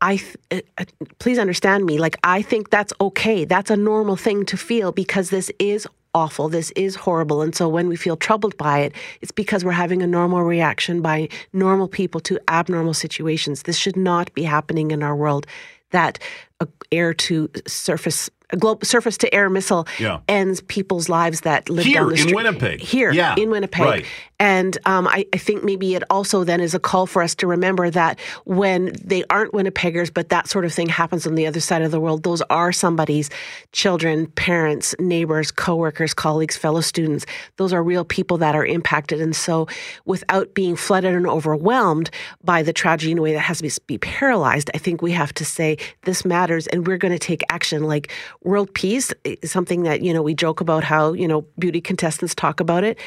I 0.00 0.16
th- 0.16 0.36
uh, 0.50 0.60
uh, 0.82 0.84
please 1.20 1.38
understand 1.38 1.84
me. 1.86 1.96
Like 1.98 2.16
I 2.24 2.42
think 2.42 2.70
that's 2.70 2.92
okay. 3.00 3.44
That's 3.44 3.70
a 3.70 3.76
normal 3.76 4.16
thing 4.16 4.44
to 4.46 4.56
feel 4.56 4.90
because 4.92 5.30
this 5.30 5.50
is 5.60 5.86
awful. 6.16 6.48
This 6.48 6.70
is 6.76 6.96
horrible. 6.96 7.42
And 7.42 7.54
so 7.54 7.68
when 7.68 7.88
we 7.88 7.96
feel 7.96 8.16
troubled 8.16 8.56
by 8.56 8.78
it, 8.78 8.92
it's 9.20 9.30
because 9.30 9.66
we're 9.66 9.72
having 9.72 10.00
a 10.02 10.06
normal 10.06 10.42
reaction 10.42 11.02
by 11.02 11.28
normal 11.52 11.88
people 11.88 12.20
to 12.22 12.40
abnormal 12.48 12.94
situations. 12.94 13.64
This 13.64 13.76
should 13.76 13.98
not 13.98 14.32
be 14.32 14.42
happening 14.42 14.92
in 14.92 15.02
our 15.02 15.14
world. 15.14 15.46
That 15.90 16.18
uh, 16.60 16.66
air 16.90 17.12
to 17.12 17.50
surface, 17.66 18.30
a 18.50 18.56
globe 18.56 18.84
surface 18.84 19.16
to 19.18 19.34
air 19.34 19.48
missile 19.50 19.86
Yeah. 19.98 20.20
ends 20.28 20.60
people's 20.60 21.08
lives 21.08 21.40
that 21.42 21.68
live 21.68 21.84
Here 21.84 22.00
down 22.00 22.08
the 22.08 22.12
in 22.14 22.18
street. 22.18 22.34
Winnipeg. 22.36 22.80
Here 22.80 23.12
Yeah, 23.12 23.34
in 23.36 23.50
Winnipeg. 23.50 23.84
right. 23.84 24.04
And 24.38 24.76
um, 24.84 25.06
I, 25.08 25.24
I 25.32 25.38
think 25.38 25.64
maybe 25.64 25.94
it 25.94 26.02
also 26.10 26.44
then 26.44 26.60
is 26.60 26.74
a 26.74 26.78
call 26.78 27.06
for 27.06 27.22
us 27.22 27.34
to 27.36 27.46
remember 27.46 27.88
that 27.88 28.18
when 28.44 28.92
they 29.02 29.24
aren't 29.30 29.52
Winnipeggers, 29.52 30.12
but 30.12 30.28
that 30.28 30.46
sort 30.46 30.66
of 30.66 30.74
thing 30.74 30.90
happens 30.90 31.26
on 31.26 31.36
the 31.36 31.46
other 31.46 31.58
side 31.58 31.80
of 31.80 31.90
the 31.90 31.98
world, 31.98 32.22
those 32.22 32.42
are 32.50 32.70
somebody's 32.70 33.30
children, 33.72 34.26
parents, 34.26 34.94
neighbors, 34.98 35.50
coworkers, 35.50 36.12
colleagues, 36.12 36.54
fellow 36.56 36.82
students. 36.82 37.24
Those 37.56 37.72
are 37.72 37.82
real 37.82 38.04
people 38.04 38.36
that 38.38 38.54
are 38.54 38.66
impacted. 38.66 39.22
And 39.22 39.34
so 39.34 39.68
without 40.04 40.52
being 40.54 40.76
flooded 40.76 41.14
and 41.14 41.26
overwhelmed 41.26 42.10
by 42.44 42.62
the 42.62 42.74
tragedy 42.74 43.12
in 43.12 43.18
a 43.18 43.22
way 43.22 43.32
that 43.32 43.40
has 43.40 43.56
to 43.58 43.62
be, 43.62 43.70
be 43.86 43.98
paralyzed, 43.98 44.70
I 44.74 44.78
think 44.78 45.00
we 45.00 45.12
have 45.12 45.32
to 45.34 45.44
say 45.46 45.78
this 46.02 46.26
matters 46.26 46.66
and 46.66 46.86
we're 46.86 46.98
going 46.98 47.12
to 47.12 47.18
take 47.18 47.42
action. 47.48 47.84
Like 47.84 48.12
world 48.46 48.72
peace 48.74 49.12
is 49.24 49.50
something 49.50 49.82
that, 49.82 50.02
you 50.02 50.14
know, 50.14 50.22
we 50.22 50.34
joke 50.34 50.60
about 50.60 50.84
how, 50.84 51.12
you 51.12 51.26
know, 51.26 51.42
beauty 51.58 51.80
contestants 51.80 52.34
talk 52.34 52.60
about 52.60 52.84
it 52.84 52.98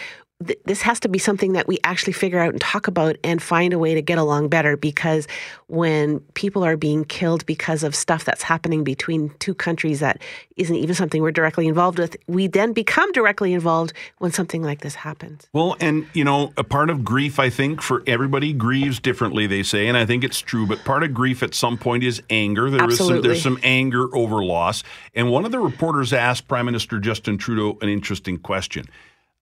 th- 0.45 0.59
this 0.65 0.81
has 0.81 0.99
to 1.01 1.09
be 1.09 1.19
something 1.19 1.53
that 1.53 1.67
we 1.67 1.79
actually 1.83 2.13
figure 2.13 2.39
out 2.39 2.51
and 2.51 2.61
talk 2.61 2.87
about 2.87 3.17
and 3.23 3.41
find 3.41 3.73
a 3.73 3.79
way 3.79 3.93
to 3.93 4.01
get 4.01 4.17
along 4.17 4.49
better 4.49 4.77
because 4.77 5.27
when 5.67 6.19
people 6.33 6.63
are 6.63 6.77
being 6.77 7.03
killed 7.05 7.45
because 7.45 7.83
of 7.83 7.95
stuff 7.95 8.23
that's 8.25 8.41
happening 8.41 8.83
between 8.83 9.29
two 9.39 9.53
countries 9.53 9.99
that 9.99 10.21
isn't 10.55 10.75
even 10.75 10.95
something 10.95 11.21
we're 11.21 11.31
directly 11.31 11.67
involved 11.67 11.99
with, 11.99 12.17
we 12.27 12.47
then 12.47 12.73
become 12.73 13.11
directly 13.11 13.53
involved 13.53 13.93
when 14.19 14.31
something 14.31 14.63
like 14.63 14.81
this 14.81 14.95
happens. 14.95 15.47
Well, 15.53 15.75
and 15.79 16.07
you 16.13 16.23
know, 16.23 16.53
a 16.57 16.63
part 16.63 16.89
of 16.89 17.03
grief, 17.03 17.39
I 17.39 17.49
think, 17.49 17.81
for 17.81 18.03
everybody 18.07 18.53
grieves 18.53 18.99
differently. 18.99 19.47
They 19.47 19.63
say, 19.63 19.87
and 19.87 19.97
I 19.97 20.05
think 20.05 20.23
it's 20.23 20.39
true. 20.39 20.65
But 20.65 20.83
part 20.85 21.03
of 21.03 21.13
grief 21.13 21.43
at 21.43 21.53
some 21.53 21.77
point 21.77 22.03
is 22.03 22.21
anger. 22.29 22.69
There 22.69 22.87
is 22.87 22.97
some, 22.97 23.05
Absolutely. 23.05 23.27
there's 23.27 23.41
some 23.41 23.59
anger 23.63 24.13
over 24.15 24.43
loss. 24.43 24.83
And 25.13 25.29
one 25.29 25.45
of 25.45 25.51
the 25.51 25.59
reporters 25.59 26.13
asked 26.13 26.47
Prime 26.47 26.65
Minister 26.65 26.99
Justin 26.99 27.37
Trudeau 27.37 27.77
an 27.81 27.89
interesting 27.89 28.37
question. 28.37 28.85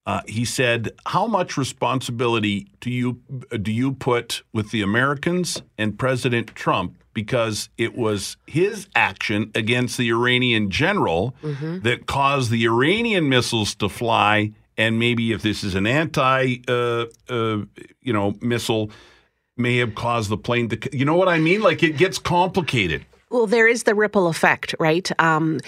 Uh, 0.08 0.22
he 0.26 0.46
said, 0.46 0.94
"How 1.06 1.28
much 1.28 1.58
responsibility 1.58 2.68
do 2.80 2.90
you 2.90 3.20
do 3.62 3.74
you 3.74 3.92
put 3.92 4.42
with 4.54 4.72
the 4.72 4.82
Americans 4.82 5.62
and 5.78 6.00
President 6.00 6.56
Trump?" 6.56 6.96
Because 7.14 7.68
it 7.78 7.98
was 7.98 8.38
his 8.48 8.88
action 8.96 9.52
against 9.54 9.98
the 9.98 10.10
Iranian 10.10 10.70
general 10.70 11.36
that 11.42 12.06
caused 12.06 12.52
the 12.52 12.64
Iranian 12.66 13.28
missiles 13.28 13.76
to 13.76 13.90
fly. 13.90 14.54
And 14.78 14.98
maybe 14.98 15.34
if 15.34 15.42
this 15.42 15.64
is 15.64 15.76
an 15.76 15.88
anti, 15.88 16.58
uh, 16.68 17.06
uh, 17.28 17.66
you 18.02 18.14
know, 18.14 18.36
missile, 18.40 18.92
may 19.58 19.78
have 19.78 19.96
caused 19.96 20.30
the 20.30 20.38
plane 20.38 20.70
to. 20.70 20.98
You 20.98 21.04
know 21.04 21.16
what 21.16 21.28
I 21.28 21.40
mean? 21.40 21.62
Like 21.62 21.84
it 21.84 21.98
gets 21.98 22.18
complicated. 22.18 23.06
Well, 23.30 23.48
there 23.48 23.68
is 23.68 23.84
the 23.84 23.96
ripple 23.96 24.28
effect, 24.28 24.74
right? 24.80 25.12
Um, 25.20 25.60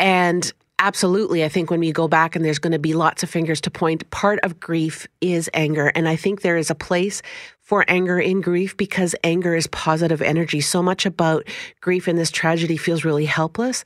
and 0.00 0.52
absolutely, 0.78 1.44
I 1.44 1.48
think 1.48 1.70
when 1.70 1.80
we 1.80 1.92
go 1.92 2.08
back 2.08 2.36
and 2.36 2.44
there's 2.44 2.58
going 2.58 2.72
to 2.72 2.78
be 2.78 2.94
lots 2.94 3.22
of 3.22 3.30
fingers 3.30 3.60
to 3.62 3.70
point, 3.70 4.08
part 4.10 4.38
of 4.42 4.60
grief 4.60 5.06
is 5.20 5.50
anger. 5.54 5.92
And 5.94 6.08
I 6.08 6.16
think 6.16 6.42
there 6.42 6.56
is 6.56 6.70
a 6.70 6.74
place 6.74 7.22
for 7.60 7.84
anger 7.88 8.20
in 8.20 8.40
grief 8.40 8.76
because 8.76 9.14
anger 9.24 9.54
is 9.54 9.66
positive 9.68 10.20
energy. 10.20 10.60
So 10.60 10.82
much 10.82 11.06
about 11.06 11.48
grief 11.80 12.08
in 12.08 12.16
this 12.16 12.30
tragedy 12.30 12.76
feels 12.76 13.04
really 13.04 13.24
helpless. 13.24 13.84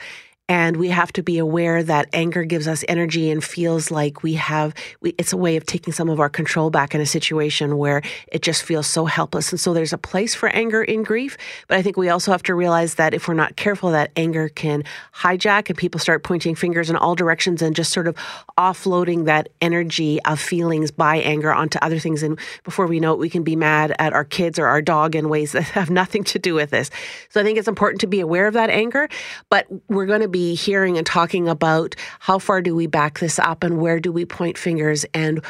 And 0.48 0.78
we 0.78 0.88
have 0.88 1.12
to 1.12 1.22
be 1.22 1.36
aware 1.36 1.82
that 1.82 2.08
anger 2.14 2.42
gives 2.44 2.66
us 2.66 2.82
energy 2.88 3.30
and 3.30 3.44
feels 3.44 3.90
like 3.90 4.22
we 4.22 4.34
have, 4.34 4.72
we, 5.02 5.14
it's 5.18 5.34
a 5.34 5.36
way 5.36 5.56
of 5.56 5.66
taking 5.66 5.92
some 5.92 6.08
of 6.08 6.20
our 6.20 6.30
control 6.30 6.70
back 6.70 6.94
in 6.94 7.02
a 7.02 7.06
situation 7.06 7.76
where 7.76 8.00
it 8.32 8.40
just 8.40 8.62
feels 8.62 8.86
so 8.86 9.04
helpless. 9.04 9.50
And 9.50 9.60
so 9.60 9.74
there's 9.74 9.92
a 9.92 9.98
place 9.98 10.34
for 10.34 10.48
anger 10.48 10.82
in 10.82 11.02
grief. 11.02 11.36
But 11.66 11.76
I 11.76 11.82
think 11.82 11.98
we 11.98 12.08
also 12.08 12.32
have 12.32 12.42
to 12.44 12.54
realize 12.54 12.94
that 12.94 13.12
if 13.12 13.28
we're 13.28 13.34
not 13.34 13.56
careful, 13.56 13.90
that 13.90 14.10
anger 14.16 14.48
can 14.48 14.84
hijack 15.14 15.68
and 15.68 15.76
people 15.76 16.00
start 16.00 16.22
pointing 16.22 16.54
fingers 16.54 16.88
in 16.88 16.96
all 16.96 17.14
directions 17.14 17.60
and 17.60 17.76
just 17.76 17.92
sort 17.92 18.08
of 18.08 18.16
offloading 18.56 19.26
that 19.26 19.50
energy 19.60 20.18
of 20.24 20.40
feelings 20.40 20.90
by 20.90 21.16
anger 21.16 21.52
onto 21.52 21.78
other 21.82 21.98
things. 21.98 22.22
And 22.22 22.38
before 22.64 22.86
we 22.86 23.00
know 23.00 23.12
it, 23.12 23.18
we 23.18 23.28
can 23.28 23.42
be 23.42 23.54
mad 23.54 23.94
at 23.98 24.14
our 24.14 24.24
kids 24.24 24.58
or 24.58 24.66
our 24.66 24.80
dog 24.80 25.14
in 25.14 25.28
ways 25.28 25.52
that 25.58 25.64
have 25.64 25.90
nothing 25.90 26.24
to 26.24 26.38
do 26.38 26.54
with 26.54 26.70
this. 26.70 26.90
So 27.28 27.42
I 27.42 27.44
think 27.44 27.58
it's 27.58 27.68
important 27.68 28.00
to 28.00 28.06
be 28.06 28.20
aware 28.20 28.46
of 28.46 28.54
that 28.54 28.70
anger, 28.70 29.10
but 29.50 29.66
we're 29.88 30.06
going 30.06 30.22
to 30.22 30.28
be 30.28 30.37
hearing 30.54 30.98
and 30.98 31.06
talking 31.06 31.48
about 31.48 31.94
how 32.20 32.38
far 32.38 32.62
do 32.62 32.74
we 32.74 32.86
back 32.86 33.18
this 33.18 33.38
up 33.38 33.62
and 33.62 33.78
where 33.78 34.00
do 34.00 34.12
we 34.12 34.24
point 34.24 34.58
fingers 34.58 35.04
and 35.14 35.44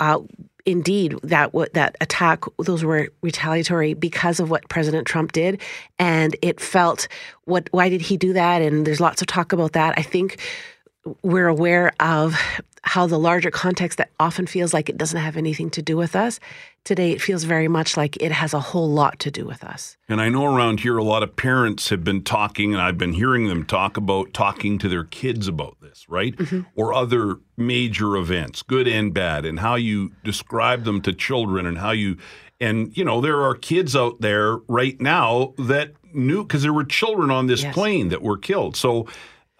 uh, 0.00 0.20
indeed 0.66 1.18
that 1.22 1.52
that 1.74 1.96
attack 2.00 2.44
those 2.58 2.84
were 2.84 3.08
retaliatory 3.22 3.94
because 3.94 4.40
of 4.40 4.50
what 4.50 4.68
President 4.68 5.06
Trump 5.06 5.32
did. 5.32 5.60
And 5.98 6.36
it 6.42 6.60
felt 6.60 7.08
what 7.44 7.68
why 7.72 7.88
did 7.88 8.00
he 8.00 8.16
do 8.16 8.32
that? 8.32 8.62
And 8.62 8.86
there's 8.86 9.00
lots 9.00 9.20
of 9.20 9.26
talk 9.26 9.52
about 9.52 9.72
that. 9.72 9.94
I 9.98 10.02
think 10.02 10.38
we're 11.22 11.48
aware 11.48 11.92
of 12.00 12.34
how 12.82 13.06
the 13.06 13.18
larger 13.18 13.50
context 13.50 13.98
that 13.98 14.10
often 14.18 14.46
feels 14.46 14.72
like 14.72 14.88
it 14.88 14.96
doesn't 14.96 15.20
have 15.20 15.36
anything 15.36 15.68
to 15.70 15.82
do 15.82 15.96
with 15.96 16.16
us, 16.16 16.40
today 16.84 17.12
it 17.12 17.20
feels 17.20 17.44
very 17.44 17.68
much 17.68 17.96
like 17.96 18.16
it 18.22 18.32
has 18.32 18.54
a 18.54 18.60
whole 18.60 18.88
lot 18.88 19.18
to 19.18 19.30
do 19.30 19.44
with 19.44 19.62
us. 19.62 19.98
And 20.08 20.20
I 20.20 20.30
know 20.30 20.44
around 20.44 20.80
here 20.80 20.96
a 20.96 21.04
lot 21.04 21.22
of 21.22 21.36
parents 21.36 21.90
have 21.90 22.02
been 22.02 22.22
talking, 22.22 22.72
and 22.72 22.82
I've 22.82 22.96
been 22.96 23.12
hearing 23.12 23.48
them 23.48 23.64
talk 23.64 23.96
about 23.96 24.32
talking 24.32 24.78
to 24.78 24.88
their 24.88 25.04
kids 25.04 25.46
about 25.46 25.76
this, 25.82 26.08
right? 26.08 26.34
Mm-hmm. 26.36 26.62
Or 26.74 26.94
other 26.94 27.36
major 27.56 28.16
events, 28.16 28.62
good 28.62 28.88
and 28.88 29.12
bad, 29.12 29.44
and 29.44 29.60
how 29.60 29.74
you 29.74 30.12
describe 30.24 30.84
them 30.84 31.02
to 31.02 31.12
children 31.12 31.66
and 31.66 31.78
how 31.78 31.90
you, 31.90 32.16
and 32.60 32.96
you 32.96 33.04
know, 33.04 33.20
there 33.20 33.42
are 33.42 33.54
kids 33.54 33.94
out 33.94 34.20
there 34.22 34.56
right 34.68 34.98
now 35.00 35.52
that 35.58 35.92
knew 36.14 36.42
because 36.44 36.62
there 36.62 36.72
were 36.72 36.84
children 36.84 37.30
on 37.30 37.46
this 37.46 37.62
Yes. 37.62 37.74
plane 37.74 38.08
that 38.08 38.22
were 38.22 38.38
killed. 38.38 38.74
So, 38.74 39.06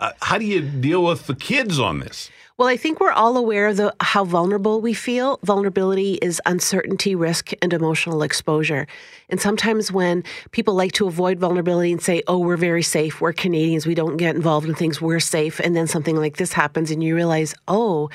uh, 0.00 0.12
how 0.22 0.38
do 0.38 0.44
you 0.44 0.60
deal 0.60 1.04
with 1.04 1.26
the 1.26 1.34
kids 1.34 1.78
on 1.78 2.00
this? 2.00 2.30
Well, 2.56 2.68
I 2.68 2.76
think 2.76 3.00
we're 3.00 3.12
all 3.12 3.38
aware 3.38 3.68
of 3.68 3.78
the, 3.78 3.94
how 4.00 4.24
vulnerable 4.24 4.82
we 4.82 4.92
feel. 4.92 5.38
Vulnerability 5.44 6.14
is 6.20 6.42
uncertainty, 6.44 7.14
risk, 7.14 7.52
and 7.62 7.72
emotional 7.72 8.22
exposure. 8.22 8.86
And 9.30 9.40
sometimes 9.40 9.90
when 9.90 10.24
people 10.50 10.74
like 10.74 10.92
to 10.92 11.06
avoid 11.06 11.38
vulnerability 11.38 11.90
and 11.90 12.02
say, 12.02 12.22
oh, 12.26 12.38
we're 12.38 12.58
very 12.58 12.82
safe, 12.82 13.18
we're 13.18 13.32
Canadians, 13.32 13.86
we 13.86 13.94
don't 13.94 14.18
get 14.18 14.36
involved 14.36 14.68
in 14.68 14.74
things, 14.74 15.00
we're 15.00 15.20
safe. 15.20 15.58
And 15.60 15.74
then 15.74 15.86
something 15.86 16.16
like 16.16 16.36
this 16.36 16.52
happens 16.52 16.90
and 16.90 17.02
you 17.02 17.14
realize, 17.14 17.54
oh, 17.66 18.10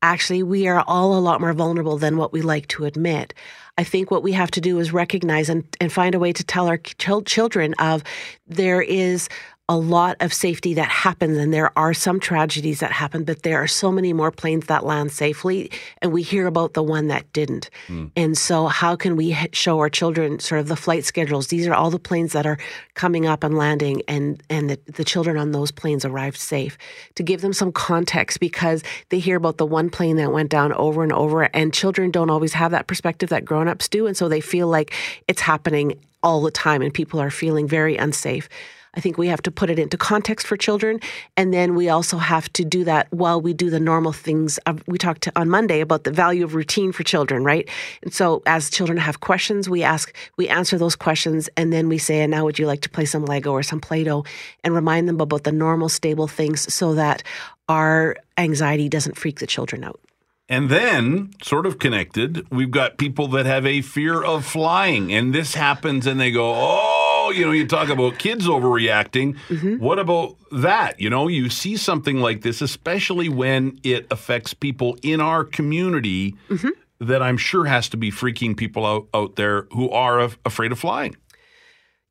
actually, 0.00 0.42
we 0.42 0.66
are 0.66 0.82
all 0.86 1.14
a 1.14 1.20
lot 1.20 1.42
more 1.42 1.52
vulnerable 1.52 1.98
than 1.98 2.16
what 2.16 2.32
we 2.32 2.40
like 2.40 2.68
to 2.68 2.86
admit. 2.86 3.34
I 3.76 3.84
think 3.84 4.10
what 4.10 4.22
we 4.22 4.32
have 4.32 4.50
to 4.52 4.62
do 4.62 4.78
is 4.78 4.94
recognize 4.94 5.50
and, 5.50 5.64
and 5.78 5.92
find 5.92 6.14
a 6.14 6.18
way 6.18 6.32
to 6.32 6.44
tell 6.44 6.68
our 6.68 6.78
chil- 6.78 7.22
children 7.22 7.74
of 7.78 8.02
there 8.46 8.80
is 8.80 9.28
a 9.70 9.76
lot 9.76 10.16
of 10.18 10.34
safety 10.34 10.74
that 10.74 10.88
happens 10.88 11.38
and 11.38 11.54
there 11.54 11.70
are 11.78 11.94
some 11.94 12.18
tragedies 12.18 12.80
that 12.80 12.90
happen 12.90 13.22
but 13.22 13.44
there 13.44 13.62
are 13.62 13.68
so 13.68 13.92
many 13.92 14.12
more 14.12 14.32
planes 14.32 14.66
that 14.66 14.84
land 14.84 15.12
safely 15.12 15.70
and 16.02 16.12
we 16.12 16.22
hear 16.22 16.48
about 16.48 16.74
the 16.74 16.82
one 16.82 17.06
that 17.06 17.32
didn't. 17.32 17.70
Hmm. 17.86 18.06
And 18.16 18.36
so 18.36 18.66
how 18.66 18.96
can 18.96 19.14
we 19.14 19.36
show 19.52 19.78
our 19.78 19.88
children 19.88 20.40
sort 20.40 20.60
of 20.60 20.66
the 20.66 20.74
flight 20.74 21.04
schedules? 21.04 21.46
These 21.46 21.68
are 21.68 21.74
all 21.74 21.88
the 21.88 22.00
planes 22.00 22.32
that 22.32 22.46
are 22.46 22.58
coming 22.94 23.26
up 23.26 23.44
and 23.44 23.56
landing 23.56 24.02
and 24.08 24.42
and 24.50 24.68
the, 24.70 24.80
the 24.86 25.04
children 25.04 25.36
on 25.36 25.52
those 25.52 25.70
planes 25.70 26.04
arrived 26.04 26.38
safe. 26.38 26.76
To 27.14 27.22
give 27.22 27.40
them 27.40 27.52
some 27.52 27.70
context 27.70 28.40
because 28.40 28.82
they 29.10 29.20
hear 29.20 29.36
about 29.36 29.58
the 29.58 29.66
one 29.66 29.88
plane 29.88 30.16
that 30.16 30.32
went 30.32 30.50
down 30.50 30.72
over 30.72 31.04
and 31.04 31.12
over 31.12 31.44
and 31.54 31.72
children 31.72 32.10
don't 32.10 32.28
always 32.28 32.54
have 32.54 32.72
that 32.72 32.88
perspective 32.88 33.28
that 33.28 33.44
grown-ups 33.44 33.88
do 33.88 34.08
and 34.08 34.16
so 34.16 34.28
they 34.28 34.40
feel 34.40 34.66
like 34.66 34.92
it's 35.28 35.42
happening 35.42 35.94
all 36.24 36.42
the 36.42 36.50
time 36.50 36.82
and 36.82 36.92
people 36.92 37.20
are 37.20 37.30
feeling 37.30 37.68
very 37.68 37.96
unsafe 37.96 38.48
I 38.94 39.00
think 39.00 39.18
we 39.18 39.28
have 39.28 39.42
to 39.42 39.50
put 39.50 39.70
it 39.70 39.78
into 39.78 39.96
context 39.96 40.46
for 40.46 40.56
children. 40.56 41.00
And 41.36 41.54
then 41.54 41.74
we 41.74 41.88
also 41.88 42.18
have 42.18 42.52
to 42.54 42.64
do 42.64 42.84
that 42.84 43.06
while 43.12 43.40
we 43.40 43.52
do 43.52 43.70
the 43.70 43.80
normal 43.80 44.12
things. 44.12 44.58
We 44.86 44.98
talked 44.98 45.28
on 45.36 45.48
Monday 45.48 45.80
about 45.80 46.04
the 46.04 46.10
value 46.10 46.44
of 46.44 46.54
routine 46.54 46.92
for 46.92 47.04
children, 47.04 47.44
right? 47.44 47.68
And 48.02 48.12
so 48.12 48.42
as 48.46 48.70
children 48.70 48.98
have 48.98 49.20
questions, 49.20 49.68
we 49.68 49.82
ask, 49.82 50.14
we 50.36 50.48
answer 50.48 50.78
those 50.78 50.96
questions, 50.96 51.48
and 51.56 51.72
then 51.72 51.88
we 51.88 51.98
say, 51.98 52.20
and 52.20 52.30
now 52.30 52.44
would 52.44 52.58
you 52.58 52.66
like 52.66 52.80
to 52.82 52.90
play 52.90 53.04
some 53.04 53.24
Lego 53.24 53.52
or 53.52 53.62
some 53.62 53.80
Play 53.80 54.04
Doh? 54.04 54.24
And 54.64 54.74
remind 54.74 55.08
them 55.08 55.20
about 55.20 55.44
the 55.44 55.52
normal, 55.52 55.88
stable 55.88 56.26
things 56.26 56.72
so 56.72 56.94
that 56.94 57.22
our 57.68 58.16
anxiety 58.36 58.88
doesn't 58.88 59.16
freak 59.16 59.38
the 59.38 59.46
children 59.46 59.84
out. 59.84 60.00
And 60.48 60.68
then, 60.68 61.30
sort 61.40 61.64
of 61.64 61.78
connected, 61.78 62.44
we've 62.50 62.72
got 62.72 62.98
people 62.98 63.28
that 63.28 63.46
have 63.46 63.64
a 63.64 63.82
fear 63.82 64.20
of 64.20 64.44
flying. 64.44 65.12
And 65.12 65.32
this 65.32 65.54
happens 65.54 66.08
and 66.08 66.18
they 66.18 66.32
go, 66.32 66.52
oh, 66.56 66.99
Oh, 67.30 67.32
you 67.32 67.44
know, 67.46 67.52
you 67.52 67.64
talk 67.64 67.90
about 67.90 68.18
kids 68.18 68.48
overreacting. 68.48 69.36
Mm-hmm. 69.48 69.76
What 69.76 70.00
about 70.00 70.36
that? 70.50 70.98
You 70.98 71.08
know, 71.10 71.28
you 71.28 71.48
see 71.48 71.76
something 71.76 72.16
like 72.16 72.42
this, 72.42 72.60
especially 72.60 73.28
when 73.28 73.78
it 73.84 74.08
affects 74.10 74.52
people 74.52 74.98
in 75.04 75.20
our 75.20 75.44
community 75.44 76.34
mm-hmm. 76.48 76.70
that 76.98 77.22
I'm 77.22 77.36
sure 77.36 77.66
has 77.66 77.88
to 77.90 77.96
be 77.96 78.10
freaking 78.10 78.56
people 78.56 78.84
out, 78.84 79.06
out 79.14 79.36
there 79.36 79.68
who 79.70 79.88
are 79.90 80.18
af- 80.18 80.40
afraid 80.44 80.72
of 80.72 80.80
flying. 80.80 81.14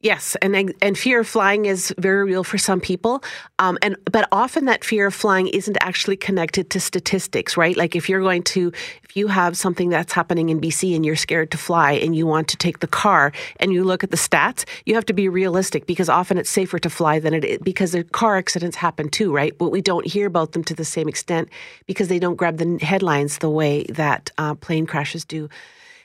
Yes, 0.01 0.37
and 0.41 0.73
and 0.81 0.97
fear 0.97 1.19
of 1.19 1.27
flying 1.27 1.65
is 1.65 1.93
very 1.97 2.23
real 2.23 2.45
for 2.45 2.57
some 2.57 2.79
people, 2.79 3.21
um, 3.59 3.77
and 3.81 3.97
but 4.09 4.29
often 4.31 4.63
that 4.63 4.85
fear 4.85 5.07
of 5.07 5.13
flying 5.13 5.47
isn't 5.47 5.77
actually 5.81 6.15
connected 6.15 6.69
to 6.69 6.79
statistics, 6.79 7.57
right? 7.57 7.75
Like 7.75 7.97
if 7.97 8.07
you're 8.07 8.21
going 8.21 8.43
to, 8.43 8.71
if 9.03 9.17
you 9.17 9.27
have 9.27 9.57
something 9.57 9.89
that's 9.89 10.13
happening 10.13 10.47
in 10.47 10.61
BC 10.61 10.95
and 10.95 11.05
you're 11.05 11.17
scared 11.17 11.51
to 11.51 11.57
fly 11.57 11.91
and 11.91 12.15
you 12.15 12.25
want 12.25 12.47
to 12.47 12.55
take 12.55 12.79
the 12.79 12.87
car 12.87 13.33
and 13.59 13.73
you 13.73 13.83
look 13.83 14.01
at 14.01 14.11
the 14.11 14.15
stats, 14.15 14.63
you 14.85 14.95
have 14.95 15.05
to 15.07 15.13
be 15.13 15.27
realistic 15.27 15.85
because 15.85 16.07
often 16.07 16.37
it's 16.37 16.49
safer 16.49 16.79
to 16.79 16.89
fly 16.89 17.19
than 17.19 17.33
it 17.33 17.43
is 17.43 17.57
because 17.57 17.91
the 17.91 18.05
car 18.05 18.37
accidents 18.37 18.77
happen 18.77 19.09
too, 19.09 19.33
right? 19.33 19.57
But 19.57 19.67
we 19.67 19.81
don't 19.81 20.07
hear 20.07 20.27
about 20.27 20.53
them 20.53 20.63
to 20.63 20.73
the 20.73 20.85
same 20.85 21.09
extent 21.09 21.49
because 21.87 22.07
they 22.07 22.19
don't 22.19 22.37
grab 22.37 22.57
the 22.57 22.79
headlines 22.81 23.39
the 23.39 23.49
way 23.49 23.83
that 23.89 24.31
uh, 24.37 24.55
plane 24.55 24.85
crashes 24.85 25.25
do. 25.25 25.49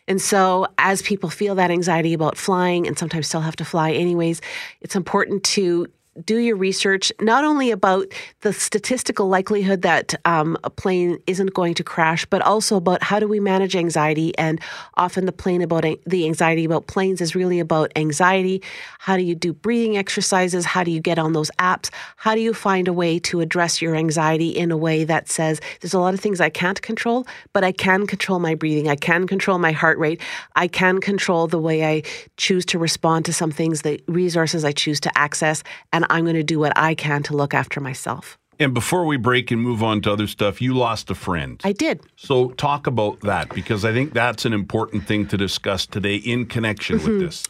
And 0.06 0.20
so, 0.20 0.66
as 0.78 1.00
people 1.02 1.30
feel 1.30 1.54
that 1.54 1.70
anxiety 1.70 2.12
about 2.12 2.36
flying 2.36 2.86
and 2.86 2.98
sometimes 2.98 3.26
still 3.26 3.40
have 3.40 3.56
to 3.56 3.64
fly 3.64 3.92
anyways, 3.92 4.40
it's 4.80 4.96
important 4.96 5.44
to 5.44 5.86
do 6.24 6.38
your 6.38 6.56
research 6.56 7.12
not 7.20 7.44
only 7.44 7.70
about 7.70 8.06
the 8.40 8.52
statistical 8.52 9.28
likelihood 9.28 9.82
that 9.82 10.14
um, 10.24 10.56
a 10.64 10.70
plane 10.70 11.18
isn't 11.26 11.54
going 11.54 11.74
to 11.74 11.84
crash, 11.84 12.24
but 12.26 12.42
also 12.42 12.76
about 12.76 13.02
how 13.02 13.18
do 13.18 13.26
we 13.26 13.40
manage 13.40 13.74
anxiety. 13.74 14.36
And 14.38 14.60
often, 14.94 15.26
the 15.26 15.32
plane 15.32 15.62
about 15.62 15.84
the 16.06 16.26
anxiety 16.26 16.64
about 16.64 16.86
planes 16.86 17.20
is 17.20 17.34
really 17.34 17.58
about 17.58 17.92
anxiety. 17.96 18.62
How 18.98 19.16
do 19.16 19.22
you 19.22 19.34
do 19.34 19.52
breathing 19.52 19.96
exercises? 19.96 20.64
How 20.64 20.84
do 20.84 20.90
you 20.90 21.00
get 21.00 21.18
on 21.18 21.32
those 21.32 21.50
apps? 21.58 21.90
How 22.16 22.34
do 22.34 22.40
you 22.40 22.54
find 22.54 22.88
a 22.88 22.92
way 22.92 23.18
to 23.20 23.40
address 23.40 23.82
your 23.82 23.96
anxiety 23.96 24.50
in 24.50 24.70
a 24.70 24.76
way 24.76 25.04
that 25.04 25.28
says 25.28 25.60
there's 25.80 25.94
a 25.94 25.98
lot 25.98 26.14
of 26.14 26.20
things 26.20 26.40
I 26.40 26.50
can't 26.50 26.80
control, 26.82 27.26
but 27.52 27.64
I 27.64 27.72
can 27.72 28.06
control 28.06 28.38
my 28.38 28.54
breathing. 28.54 28.88
I 28.88 28.96
can 28.96 29.26
control 29.26 29.58
my 29.58 29.72
heart 29.72 29.98
rate. 29.98 30.20
I 30.56 30.68
can 30.68 31.00
control 31.00 31.46
the 31.46 31.58
way 31.58 31.84
I 31.84 32.02
choose 32.36 32.64
to 32.66 32.78
respond 32.78 33.24
to 33.26 33.32
some 33.32 33.50
things, 33.50 33.82
the 33.82 34.00
resources 34.06 34.64
I 34.64 34.72
choose 34.72 35.00
to 35.00 35.18
access, 35.18 35.62
and 35.92 36.03
I'm 36.10 36.24
going 36.24 36.36
to 36.36 36.42
do 36.42 36.58
what 36.58 36.72
I 36.76 36.94
can 36.94 37.22
to 37.24 37.36
look 37.36 37.54
after 37.54 37.80
myself. 37.80 38.38
And 38.60 38.72
before 38.72 39.04
we 39.04 39.16
break 39.16 39.50
and 39.50 39.60
move 39.60 39.82
on 39.82 40.00
to 40.02 40.12
other 40.12 40.26
stuff, 40.26 40.62
you 40.62 40.74
lost 40.74 41.10
a 41.10 41.14
friend. 41.14 41.60
I 41.64 41.72
did. 41.72 42.00
So 42.16 42.50
talk 42.50 42.86
about 42.86 43.20
that 43.20 43.52
because 43.52 43.84
I 43.84 43.92
think 43.92 44.12
that's 44.12 44.44
an 44.44 44.52
important 44.52 45.06
thing 45.06 45.26
to 45.28 45.36
discuss 45.36 45.86
today 45.86 46.16
in 46.16 46.46
connection 46.46 46.96
with 46.96 47.06
mm-hmm. 47.06 47.24
this. 47.26 47.44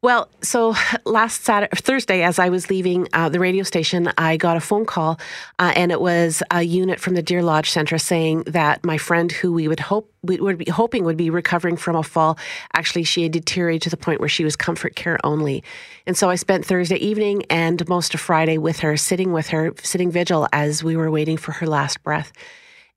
Well, 0.00 0.28
so 0.42 0.74
last 1.04 1.44
Saturday, 1.44 1.74
Thursday, 1.76 2.22
as 2.22 2.38
I 2.38 2.50
was 2.50 2.70
leaving 2.70 3.08
uh, 3.12 3.28
the 3.28 3.40
radio 3.40 3.64
station, 3.64 4.12
I 4.16 4.36
got 4.36 4.56
a 4.56 4.60
phone 4.60 4.86
call, 4.86 5.18
uh, 5.58 5.72
and 5.74 5.90
it 5.90 6.00
was 6.00 6.42
a 6.52 6.62
unit 6.62 7.00
from 7.00 7.14
the 7.14 7.22
Deer 7.22 7.42
Lodge 7.42 7.70
Center 7.70 7.98
saying 7.98 8.44
that 8.44 8.84
my 8.84 8.96
friend, 8.96 9.32
who 9.32 9.52
we 9.52 9.66
would 9.66 9.80
hope 9.80 10.12
we 10.22 10.38
would 10.38 10.58
be 10.58 10.70
hoping 10.70 11.04
would 11.04 11.16
be 11.16 11.30
recovering 11.30 11.76
from 11.76 11.96
a 11.96 12.02
fall, 12.02 12.38
actually 12.74 13.04
she 13.04 13.22
had 13.22 13.32
deteriorated 13.32 13.82
to 13.82 13.90
the 13.90 13.96
point 13.96 14.20
where 14.20 14.28
she 14.28 14.44
was 14.44 14.56
comfort 14.56 14.94
care 14.94 15.18
only. 15.24 15.62
And 16.06 16.16
so 16.16 16.28
I 16.28 16.34
spent 16.34 16.64
Thursday 16.64 16.96
evening 16.96 17.44
and 17.50 17.86
most 17.88 18.14
of 18.14 18.20
Friday 18.20 18.58
with 18.58 18.80
her, 18.80 18.96
sitting 18.96 19.32
with 19.32 19.48
her, 19.48 19.72
sitting 19.82 20.10
vigil 20.10 20.48
as 20.52 20.82
we 20.82 20.96
were 20.96 21.10
waiting 21.10 21.36
for 21.36 21.52
her 21.52 21.66
last 21.66 22.02
breath. 22.02 22.32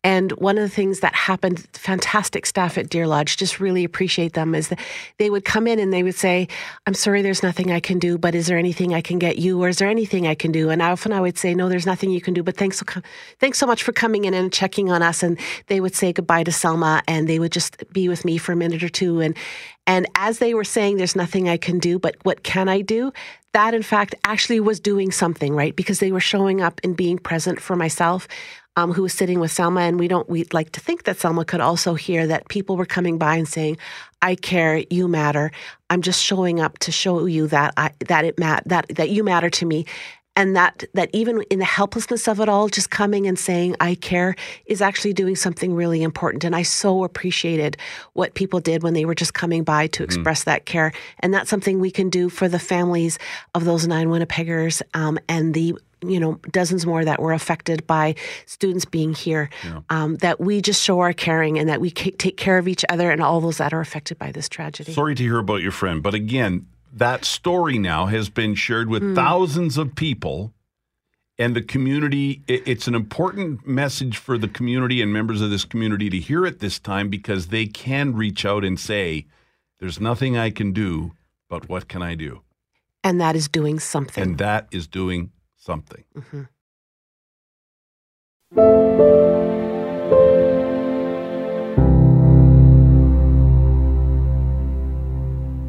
And 0.03 0.31
one 0.33 0.57
of 0.57 0.63
the 0.63 0.75
things 0.75 1.01
that 1.01 1.13
happened, 1.13 1.67
fantastic 1.73 2.47
staff 2.47 2.77
at 2.77 2.89
Deer 2.89 3.05
Lodge, 3.05 3.37
just 3.37 3.59
really 3.59 3.83
appreciate 3.83 4.33
them, 4.33 4.55
is 4.55 4.69
that 4.69 4.79
they 5.17 5.29
would 5.29 5.45
come 5.45 5.67
in 5.67 5.77
and 5.77 5.93
they 5.93 6.01
would 6.01 6.15
say, 6.15 6.47
I'm 6.87 6.95
sorry, 6.95 7.21
there's 7.21 7.43
nothing 7.43 7.71
I 7.71 7.79
can 7.79 7.99
do, 7.99 8.17
but 8.17 8.33
is 8.33 8.47
there 8.47 8.57
anything 8.57 8.95
I 8.95 9.01
can 9.01 9.19
get 9.19 9.37
you? 9.37 9.61
Or 9.61 9.69
is 9.69 9.77
there 9.77 9.89
anything 9.89 10.25
I 10.25 10.33
can 10.33 10.51
do? 10.51 10.71
And 10.71 10.81
often 10.81 11.13
I 11.13 11.21
would 11.21 11.37
say, 11.37 11.53
no, 11.53 11.69
there's 11.69 11.85
nothing 11.85 12.09
you 12.09 12.21
can 12.21 12.33
do, 12.33 12.41
but 12.41 12.57
thanks 12.57 12.79
so, 12.79 13.01
thanks 13.39 13.59
so 13.59 13.67
much 13.67 13.83
for 13.83 13.91
coming 13.91 14.25
in 14.25 14.33
and 14.33 14.51
checking 14.51 14.89
on 14.89 15.03
us. 15.03 15.21
And 15.21 15.39
they 15.67 15.79
would 15.79 15.93
say 15.93 16.11
goodbye 16.11 16.45
to 16.45 16.51
Selma 16.51 17.03
and 17.07 17.29
they 17.29 17.37
would 17.37 17.51
just 17.51 17.77
be 17.93 18.09
with 18.09 18.25
me 18.25 18.39
for 18.39 18.53
a 18.53 18.55
minute 18.55 18.83
or 18.83 18.89
two. 18.89 19.19
And, 19.19 19.37
and 19.85 20.07
as 20.15 20.39
they 20.39 20.55
were 20.55 20.63
saying, 20.63 20.97
there's 20.97 21.15
nothing 21.15 21.47
I 21.47 21.57
can 21.57 21.77
do, 21.77 21.99
but 21.99 22.15
what 22.23 22.43
can 22.43 22.69
I 22.69 22.81
do? 22.81 23.11
That, 23.53 23.73
in 23.73 23.83
fact, 23.83 24.15
actually 24.23 24.61
was 24.61 24.79
doing 24.79 25.11
something, 25.11 25.53
right? 25.53 25.75
Because 25.75 25.99
they 25.99 26.11
were 26.11 26.21
showing 26.21 26.61
up 26.61 26.79
and 26.83 26.95
being 26.95 27.17
present 27.17 27.59
for 27.59 27.75
myself 27.75 28.27
um, 28.75 28.93
who 28.93 29.01
was 29.01 29.13
sitting 29.13 29.39
with 29.39 29.51
Selma, 29.51 29.81
and 29.81 29.99
we 29.99 30.07
don't 30.07 30.29
we'd 30.29 30.53
like 30.53 30.71
to 30.73 30.79
think 30.79 31.03
that 31.03 31.19
Selma 31.19 31.45
could 31.45 31.61
also 31.61 31.93
hear 31.93 32.27
that 32.27 32.47
people 32.47 32.77
were 32.77 32.85
coming 32.85 33.17
by 33.17 33.35
and 33.35 33.47
saying, 33.47 33.77
"I 34.21 34.35
care, 34.35 34.83
you 34.89 35.07
matter. 35.07 35.51
I'm 35.89 36.01
just 36.01 36.23
showing 36.23 36.59
up 36.59 36.79
to 36.79 36.91
show 36.91 37.25
you 37.25 37.47
that 37.47 37.73
I 37.77 37.91
that 38.07 38.25
it 38.25 38.39
mat 38.39 38.63
that 38.67 38.87
that 38.95 39.09
you 39.09 39.23
matter 39.23 39.49
to 39.49 39.65
me." 39.65 39.85
And 40.37 40.55
that 40.55 40.85
that 40.93 41.09
even 41.11 41.41
in 41.49 41.59
the 41.59 41.65
helplessness 41.65 42.25
of 42.29 42.39
it 42.39 42.47
all, 42.47 42.69
just 42.69 42.89
coming 42.89 43.27
and 43.27 43.37
saying 43.37 43.75
I 43.81 43.95
care 43.95 44.35
is 44.65 44.81
actually 44.81 45.11
doing 45.11 45.35
something 45.35 45.75
really 45.75 46.01
important. 46.01 46.45
And 46.45 46.55
I 46.55 46.63
so 46.63 47.03
appreciated 47.03 47.75
what 48.13 48.33
people 48.33 48.61
did 48.61 48.81
when 48.81 48.93
they 48.93 49.03
were 49.03 49.13
just 49.13 49.33
coming 49.33 49.65
by 49.65 49.87
to 49.87 50.03
express 50.03 50.45
that 50.45 50.65
care. 50.65 50.93
And 51.19 51.33
that's 51.33 51.49
something 51.49 51.81
we 51.81 51.91
can 51.91 52.09
do 52.09 52.29
for 52.29 52.47
the 52.47 52.59
families 52.59 53.19
of 53.53 53.65
those 53.65 53.85
nine 53.85 54.07
Winnipeggers 54.07 54.81
um, 54.93 55.19
and 55.27 55.53
the 55.53 55.75
you 56.03 56.19
know 56.19 56.39
dozens 56.51 56.85
more 56.85 57.05
that 57.05 57.19
were 57.21 57.33
affected 57.33 57.85
by 57.87 58.15
students 58.45 58.85
being 58.85 59.13
here 59.13 59.49
um, 59.89 60.17
that 60.17 60.39
we 60.39 60.61
just 60.61 60.81
show 60.83 60.99
our 60.99 61.13
caring 61.13 61.59
and 61.59 61.69
that 61.69 61.79
we 61.79 61.91
ca- 61.91 62.15
take 62.17 62.37
care 62.37 62.57
of 62.57 62.67
each 62.67 62.83
other 62.89 63.11
and 63.11 63.21
all 63.21 63.39
those 63.39 63.57
that 63.57 63.73
are 63.73 63.81
affected 63.81 64.17
by 64.17 64.31
this 64.31 64.49
tragedy 64.49 64.93
Sorry 64.93 65.15
to 65.15 65.23
hear 65.23 65.37
about 65.39 65.61
your 65.61 65.71
friend, 65.71 66.01
but 66.01 66.13
again, 66.13 66.65
that 66.93 67.23
story 67.23 67.77
now 67.77 68.07
has 68.07 68.29
been 68.29 68.55
shared 68.55 68.89
with 68.89 69.15
thousands 69.15 69.77
of 69.77 69.95
people. 69.95 70.53
and 71.39 71.55
the 71.55 71.61
community. 71.61 72.41
it- 72.47 72.61
It's 72.67 72.87
an 72.87 72.93
important 72.93 73.65
message 73.65 74.17
for 74.17 74.37
the 74.37 74.47
community 74.47 75.01
and 75.01 75.11
members 75.11 75.41
of 75.41 75.49
this 75.49 75.65
community 75.65 76.07
to 76.09 76.19
hear 76.19 76.45
at 76.45 76.59
this 76.59 76.77
time 76.77 77.09
because 77.09 77.47
they 77.47 77.65
can 77.65 78.13
reach 78.13 78.45
out 78.45 78.63
and 78.63 78.79
say, 78.79 79.25
"There's 79.79 79.99
nothing 79.99 80.37
I 80.37 80.51
can 80.51 80.71
do, 80.71 81.13
but 81.49 81.67
what 81.67 81.87
can 81.87 82.03
I 82.03 82.13
do?" 82.13 82.41
And 83.03 83.19
that 83.21 83.35
is 83.35 83.47
doing 83.47 83.79
something. 83.79 84.21
And 84.23 84.37
that 84.37 84.67
is 84.71 84.85
doing 84.87 85.31
something. 85.61 86.03
Mhm. 86.17 86.47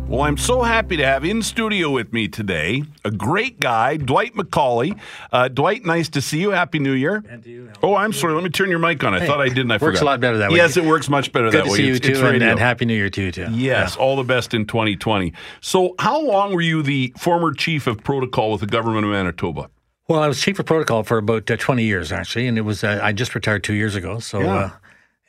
Well, 0.08 0.20
I'm 0.24 0.36
so 0.36 0.60
happy 0.60 0.98
to 0.98 1.06
have 1.06 1.24
in 1.24 1.40
studio 1.40 1.88
with 1.88 2.12
me 2.12 2.28
today 2.28 2.82
a 3.02 3.10
great 3.10 3.60
guy, 3.60 3.96
Dwight 3.96 4.34
MacAulay. 4.34 4.98
Uh, 5.32 5.48
Dwight, 5.48 5.86
nice 5.86 6.10
to 6.10 6.20
see 6.20 6.38
you. 6.38 6.50
Happy 6.50 6.78
New 6.78 6.92
Year. 6.92 7.24
And 7.30 7.42
to 7.44 7.48
you, 7.50 7.68
Al. 7.68 7.74
Oh, 7.82 7.94
I'm 7.94 8.12
sorry. 8.12 8.34
Let 8.34 8.44
me 8.44 8.50
turn 8.50 8.68
your 8.68 8.78
mic 8.78 9.02
on. 9.04 9.14
I 9.14 9.20
Hey, 9.20 9.26
thought 9.26 9.40
I 9.40 9.48
didn't. 9.48 9.70
I 9.70 9.76
works 9.76 9.80
forgot. 9.80 9.86
Works 9.92 10.00
a 10.02 10.04
lot 10.04 10.20
better 10.20 10.36
that 10.36 10.50
way. 10.50 10.56
Yes, 10.58 10.76
it 10.76 10.84
works 10.84 11.08
much 11.08 11.32
better 11.32 11.46
Good 11.50 11.60
that 11.60 11.64
to 11.64 11.70
way. 11.70 11.76
see 11.78 11.86
you 11.86 11.94
It's- 11.94 12.10
it's 12.10 12.18
too, 12.20 12.26
and, 12.26 12.42
and 12.42 12.58
happy 12.58 12.84
New 12.84 12.94
Year 12.94 13.08
to 13.08 13.22
you 13.22 13.32
too. 13.32 13.46
Yes, 13.52 13.96
all 13.96 14.16
the 14.16 14.22
best 14.22 14.52
in 14.52 14.66
2020. 14.66 15.32
So, 15.62 15.94
how 15.98 16.20
long 16.20 16.52
were 16.52 16.60
you 16.60 16.82
the 16.82 17.14
former 17.16 17.54
chief 17.54 17.86
of 17.86 18.04
protocol 18.04 18.50
with 18.52 18.60
the 18.60 18.66
government 18.66 19.06
of 19.06 19.12
Manitoba? 19.12 19.70
Well, 20.12 20.20
I 20.22 20.28
was 20.28 20.42
chief 20.42 20.58
of 20.58 20.66
protocol 20.66 21.04
for 21.04 21.16
about 21.16 21.50
uh, 21.50 21.56
20 21.56 21.84
years 21.84 22.12
actually, 22.12 22.46
and 22.46 22.58
it 22.58 22.62
was 22.62 22.84
uh, 22.84 23.00
I 23.02 23.12
just 23.12 23.34
retired 23.34 23.64
two 23.64 23.72
years 23.72 23.94
ago. 23.96 24.18
So 24.18 24.40
Yeah. 24.40 24.54
uh, 24.54 24.70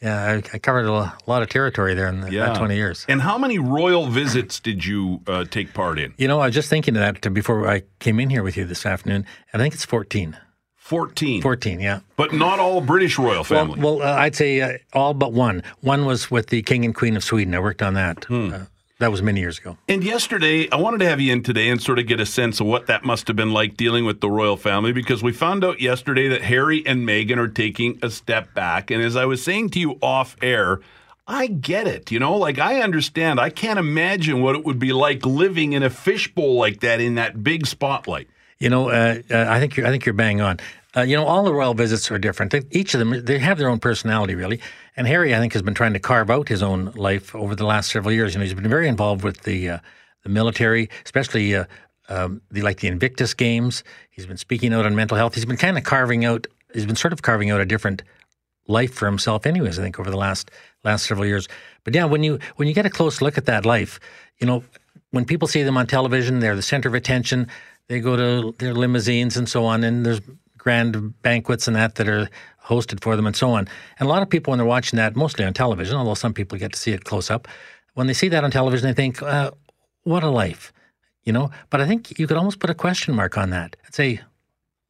yeah, 0.02 0.26
I, 0.26 0.34
I 0.56 0.60
covered 0.60 0.86
a 0.88 1.14
lot 1.26 1.42
of 1.42 1.48
territory 1.48 1.94
there 1.94 2.10
in 2.10 2.20
the, 2.20 2.30
that 2.32 2.58
20 2.58 2.76
years. 2.76 3.06
And 3.08 3.22
how 3.22 3.38
many 3.38 3.58
royal 3.58 4.08
visits 4.08 4.60
did 4.60 4.84
you 4.84 5.22
uh, 5.26 5.46
take 5.46 5.74
part 5.74 6.00
in? 6.00 6.14
You 6.18 6.28
know, 6.28 6.42
I 6.42 6.48
was 6.48 6.56
just 6.56 6.70
thinking 6.70 6.98
of 6.98 7.00
that 7.22 7.34
before 7.34 7.66
I 7.70 7.84
came 8.00 8.20
in 8.20 8.30
here 8.30 8.44
with 8.44 8.58
you 8.58 8.66
this 8.66 8.86
afternoon. 8.86 9.26
and 9.54 9.62
I 9.62 9.64
think 9.64 9.74
it's 9.74 9.86
14. 9.86 10.36
14. 10.76 11.42
14, 11.42 11.80
yeah. 11.80 12.02
But 12.18 12.34
not 12.34 12.60
all 12.60 12.82
British 12.82 13.18
royal 13.18 13.36
Well, 13.36 13.44
family. 13.46 13.80
well 13.80 14.02
uh, 14.02 14.16
I'd 14.18 14.36
say 14.36 14.60
uh, 14.60 14.78
all 14.92 15.14
but 15.14 15.32
one. 15.32 15.64
One 15.80 16.04
was 16.06 16.30
with 16.30 16.48
the 16.48 16.62
King 16.62 16.84
and 16.84 16.94
Queen 16.94 17.16
of 17.16 17.24
Sweden. 17.24 17.56
I 17.56 17.60
worked 17.60 17.82
on 17.82 17.94
that. 17.94 18.26
Hmm. 18.26 18.54
That 19.00 19.12
was 19.12 19.22
many 19.22 19.40
years 19.40 19.58
ago. 19.58 19.78
And 19.90 20.04
yesterday, 20.04 20.70
I 20.70 20.76
wanted 20.76 21.00
to 21.00 21.10
have 21.10 21.20
you 21.20 21.34
in 21.34 21.42
today 21.44 21.70
and 21.70 21.82
sort 21.82 22.00
of 22.00 22.06
get 22.06 22.20
a 22.20 22.26
sense 22.26 22.60
of 22.60 22.68
what 22.68 22.88
that 22.88 23.04
must 23.04 23.28
have 23.28 23.36
been 23.36 23.52
like 23.52 23.76
dealing 23.76 24.06
with 24.06 24.22
the 24.22 24.30
royal 24.30 24.56
family 24.56 24.92
because 24.92 25.24
we 25.24 25.34
found 25.34 25.66
out 25.66 25.82
yesterday 25.82 26.28
that 26.30 26.44
Harry 26.44 26.86
and 26.86 27.08
Meghan 27.08 27.38
are 27.38 27.48
taking 27.48 28.00
a 28.04 28.10
step 28.10 28.54
back. 28.54 28.92
And 28.92 29.02
as 29.02 29.16
I 29.16 29.26
was 29.26 29.44
saying 29.44 29.72
to 29.72 29.80
you 29.80 29.98
off 30.02 30.38
air, 30.42 30.80
I 31.28 31.48
get 31.48 31.88
it. 31.88 32.12
You 32.12 32.20
know, 32.20 32.38
like 32.38 32.60
I 32.60 32.82
understand. 32.82 33.40
I 33.40 33.50
can't 33.50 33.80
imagine 33.80 34.42
what 34.42 34.56
it 34.56 34.64
would 34.64 34.80
be 34.80 34.94
like 34.94 35.26
living 35.26 35.74
in 35.74 35.82
a 35.82 35.90
fishbowl 35.90 36.56
like 36.58 36.82
that 36.82 37.02
in 37.02 37.16
that 37.16 37.44
big 37.44 37.66
spotlight. 37.66 38.28
You 38.60 38.70
know, 38.70 38.90
uh, 38.90 39.22
uh, 39.30 39.46
I 39.50 39.60
think 39.60 39.76
you're, 39.76 39.88
I 39.88 39.90
think 39.90 40.06
you're 40.06 40.14
bang 40.14 40.40
on. 40.40 40.60
Uh, 40.96 41.02
you 41.02 41.16
know, 41.16 41.26
all 41.26 41.44
the 41.44 41.54
royal 41.54 41.74
visits 41.74 42.12
are 42.12 42.20
different. 42.20 42.52
They, 42.52 42.62
each 42.72 42.94
of 42.94 43.00
them, 43.00 43.26
they 43.26 43.40
have 43.40 43.58
their 43.58 43.68
own 43.68 43.80
personality, 43.80 44.36
really. 44.36 44.62
And 44.96 45.08
Harry, 45.08 45.34
I 45.34 45.40
think, 45.40 45.54
has 45.54 45.62
been 45.62 45.74
trying 45.74 45.94
to 45.94 46.00
carve 46.00 46.30
out 46.30 46.48
his 46.48 46.62
own 46.62 46.92
life 46.96 47.34
over 47.36 47.56
the 47.56 47.66
last 47.66 47.92
several 47.92 48.14
years. 48.14 48.34
You 48.34 48.40
know, 48.40 48.46
he's 48.46 48.54
been 48.54 48.70
very 48.70 48.88
involved 48.88 49.24
with 49.24 49.42
the 49.42 49.70
uh, 49.70 49.78
the 50.24 50.30
military, 50.30 50.90
especially 51.04 51.56
uh, 51.56 51.66
um, 52.10 52.42
the 52.52 52.62
like 52.62 52.80
the 52.80 52.88
Invictus 52.88 53.34
Games. 53.34 53.84
He's 54.12 54.26
been 54.26 54.38
speaking 54.38 54.74
out 54.74 54.86
on 54.86 54.96
mental 54.96 55.18
health. 55.18 55.36
He's 55.36 55.46
been 55.46 55.58
kind 55.58 55.78
of 55.78 55.84
carving 55.84 56.26
out. 56.26 56.48
He's 56.74 56.86
been 56.86 56.96
sort 56.96 57.14
of 57.14 57.22
carving 57.22 57.50
out 57.50 57.60
a 57.60 57.66
different 57.66 58.04
life 58.68 58.94
for 58.94 59.06
himself, 59.06 59.46
anyways. 59.46 59.80
I 59.80 59.84
think 59.84 60.00
over 60.00 60.10
the 60.10 60.18
last 60.18 60.52
last 60.84 61.06
several 61.06 61.26
years. 61.26 61.48
But 61.84 61.96
yeah, 61.96 62.06
when 62.06 62.24
you 62.24 62.40
when 62.58 62.68
you 62.68 62.74
get 62.74 62.86
a 62.86 62.90
close 62.90 63.22
look 63.22 63.38
at 63.38 63.46
that 63.46 63.66
life, 63.66 64.00
you 64.40 64.48
know, 64.48 64.64
when 65.12 65.26
people 65.26 65.48
see 65.48 65.64
them 65.64 65.78
on 65.78 65.88
television, 65.88 66.40
they're 66.40 66.56
the 66.56 66.62
center 66.62 66.90
of 66.90 66.96
attention. 66.96 67.48
They 67.88 68.00
go 68.00 68.16
to 68.16 68.56
their 68.60 68.74
limousines 68.74 69.38
and 69.38 69.50
so 69.50 69.66
on, 69.66 69.84
and 69.84 70.06
there's 70.06 70.22
grand 70.58 71.22
banquets 71.22 71.68
and 71.68 71.76
that 71.76 71.96
that 71.96 72.08
are 72.08 72.30
hosted 72.66 73.02
for 73.02 73.16
them 73.16 73.26
and 73.26 73.36
so 73.36 73.52
on. 73.52 73.68
And 74.00 74.08
a 74.08 74.10
lot 74.10 74.22
of 74.22 74.30
people, 74.30 74.52
when 74.52 74.58
they're 74.58 74.66
watching 74.66 74.98
that, 74.98 75.16
mostly 75.16 75.46
on 75.46 75.54
television, 75.54 75.96
although 75.96 76.14
some 76.14 76.34
people 76.34 76.58
get 76.58 76.74
to 76.74 76.80
see 76.80 76.92
it 76.92 77.04
close 77.04 77.30
up, 77.30 77.48
when 77.94 78.08
they 78.08 78.14
see 78.14 78.30
that 78.30 78.44
on 78.44 78.52
television, 78.52 78.88
they 78.88 78.94
think, 78.94 79.22
uh, 79.22 79.52
"What 80.04 80.24
a 80.24 80.30
life," 80.30 80.74
you 81.24 81.34
know. 81.34 81.52
But 81.70 81.82
I 81.82 81.88
think 81.88 82.18
you 82.20 82.28
could 82.28 82.38
almost 82.38 82.60
put 82.60 82.70
a 82.70 82.76
question 82.76 83.16
mark 83.16 83.38
on 83.38 83.50
that 83.52 83.76
and 83.86 83.94
say, 83.94 84.22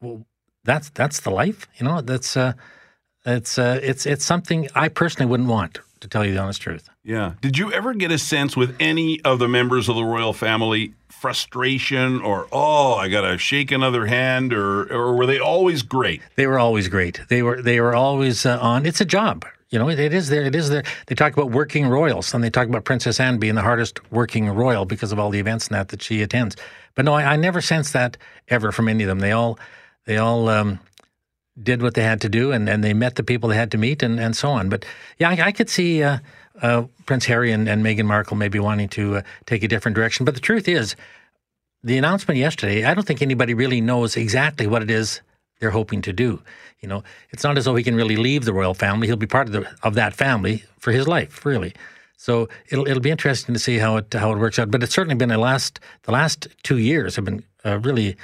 "Well, 0.01 0.25
that's 0.63 0.89
that's 0.91 1.19
the 1.21 1.31
life," 1.31 1.67
you 1.77 1.86
know. 1.86 2.01
That's 2.01 2.38
uh, 2.38 2.53
it's 3.25 3.57
uh, 3.57 3.79
it's 3.83 4.05
it's 4.05 4.25
something 4.25 4.69
I 4.75 4.88
personally 4.89 5.29
wouldn't 5.29 5.49
want, 5.49 5.79
to 5.99 6.07
tell 6.07 6.25
you 6.25 6.33
the 6.33 6.39
honest 6.39 6.62
truth. 6.62 6.89
Yeah. 7.03 7.33
Did 7.41 7.57
you 7.57 7.71
ever 7.71 7.93
get 7.93 8.12
a 8.12 8.17
sense 8.17 8.55
with 8.55 8.75
any 8.79 9.19
of 9.21 9.39
the 9.39 9.47
members 9.47 9.89
of 9.89 9.95
the 9.95 10.03
royal 10.03 10.33
family 10.33 10.93
frustration 11.23 12.19
or 12.19 12.47
oh, 12.51 12.95
I 12.95 13.07
got 13.07 13.21
to 13.21 13.38
shake 13.38 13.71
another 13.71 14.05
hand 14.07 14.51
or 14.51 14.91
or 14.93 15.15
were 15.15 15.25
they 15.25 15.39
always 15.39 15.81
great? 15.81 16.21
They 16.36 16.47
were 16.47 16.59
always 16.59 16.89
great. 16.89 17.21
They 17.29 17.41
were 17.41 17.62
they 17.62 17.79
were 17.79 17.95
always 17.95 18.45
uh, 18.45 18.59
on. 18.59 18.86
It's 18.86 18.99
a 18.99 19.05
job, 19.05 19.45
you 19.69 19.79
know. 19.79 19.88
It, 19.88 19.99
it 19.99 20.13
is 20.13 20.27
there. 20.27 20.43
It 20.43 20.53
is 20.53 20.67
there. 20.67 20.83
They 21.07 21.15
talk 21.15 21.31
about 21.31 21.49
working 21.49 21.88
royals, 21.88 22.33
and 22.33 22.43
they 22.43 22.49
talk 22.49 22.67
about 22.67 22.83
Princess 22.83 23.21
Anne 23.21 23.38
being 23.38 23.55
the 23.55 23.62
hardest 23.62 24.01
working 24.12 24.49
royal 24.49 24.83
because 24.83 25.13
of 25.13 25.17
all 25.17 25.29
the 25.29 25.39
events 25.39 25.69
and 25.69 25.75
that 25.75 25.88
that 25.88 26.03
she 26.03 26.21
attends. 26.21 26.57
But 26.93 27.05
no, 27.05 27.13
I, 27.13 27.23
I 27.23 27.36
never 27.38 27.62
sensed 27.62 27.93
that 27.93 28.17
ever 28.49 28.73
from 28.73 28.89
any 28.89 29.03
of 29.03 29.07
them. 29.07 29.19
They 29.19 29.31
all 29.31 29.57
they 30.03 30.17
all 30.17 30.49
um, 30.49 30.77
did 31.55 31.81
what 31.81 31.93
they 31.93 32.03
had 32.03 32.19
to 32.19 32.27
do, 32.27 32.51
and, 32.51 32.67
and 32.67 32.83
they 32.83 32.93
met 32.93 33.15
the 33.15 33.23
people 33.23 33.47
they 33.47 33.55
had 33.55 33.71
to 33.71 33.77
meet, 33.77 34.03
and, 34.03 34.19
and 34.19 34.36
so 34.36 34.49
on. 34.49 34.67
But 34.67 34.83
yeah, 35.19 35.29
I, 35.29 35.47
I 35.47 35.51
could 35.53 35.69
see 35.69 36.03
uh, 36.03 36.17
uh, 36.61 36.83
Prince 37.05 37.25
Harry 37.25 37.51
and, 37.51 37.67
and 37.67 37.83
Meghan 37.83 38.05
Markle 38.05 38.37
may 38.37 38.47
be 38.47 38.59
wanting 38.59 38.89
to 38.89 39.17
uh, 39.17 39.21
take 39.45 39.63
a 39.63 39.67
different 39.67 39.95
direction. 39.95 40.25
But 40.25 40.35
the 40.35 40.41
truth 40.41 40.67
is, 40.67 40.95
the 41.83 41.97
announcement 41.97 42.37
yesterday, 42.37 42.85
I 42.85 42.93
don't 42.93 43.05
think 43.05 43.21
anybody 43.21 43.53
really 43.53 43.81
knows 43.81 44.15
exactly 44.15 44.67
what 44.67 44.81
it 44.81 44.89
is 44.89 45.21
they're 45.59 45.71
hoping 45.71 46.01
to 46.03 46.13
do. 46.13 46.41
You 46.81 46.89
know, 46.89 47.03
it's 47.31 47.43
not 47.43 47.57
as 47.57 47.65
though 47.65 47.75
he 47.75 47.83
can 47.83 47.95
really 47.95 48.17
leave 48.17 48.45
the 48.45 48.53
royal 48.53 48.73
family. 48.73 49.07
He'll 49.07 49.15
be 49.15 49.25
part 49.27 49.47
of 49.47 49.53
the 49.53 49.69
of 49.83 49.95
that 49.95 50.13
family 50.13 50.63
for 50.77 50.91
his 50.91 51.07
life, 51.07 51.45
really. 51.45 51.73
So 52.17 52.49
it'll 52.69 52.87
it'll 52.87 53.01
be 53.01 53.11
interesting 53.11 53.53
to 53.53 53.59
see 53.59 53.77
how 53.77 53.97
it 53.97 54.13
how 54.13 54.31
it 54.33 54.37
works 54.37 54.59
out. 54.59 54.71
But 54.71 54.83
it's 54.83 54.93
certainly 54.93 55.15
been 55.15 55.31
a 55.31 55.37
last 55.37 55.79
the 56.03 56.11
last 56.11 56.47
two 56.63 56.77
years 56.77 57.15
have 57.15 57.25
been 57.25 57.43
uh, 57.65 57.79
really 57.79 58.17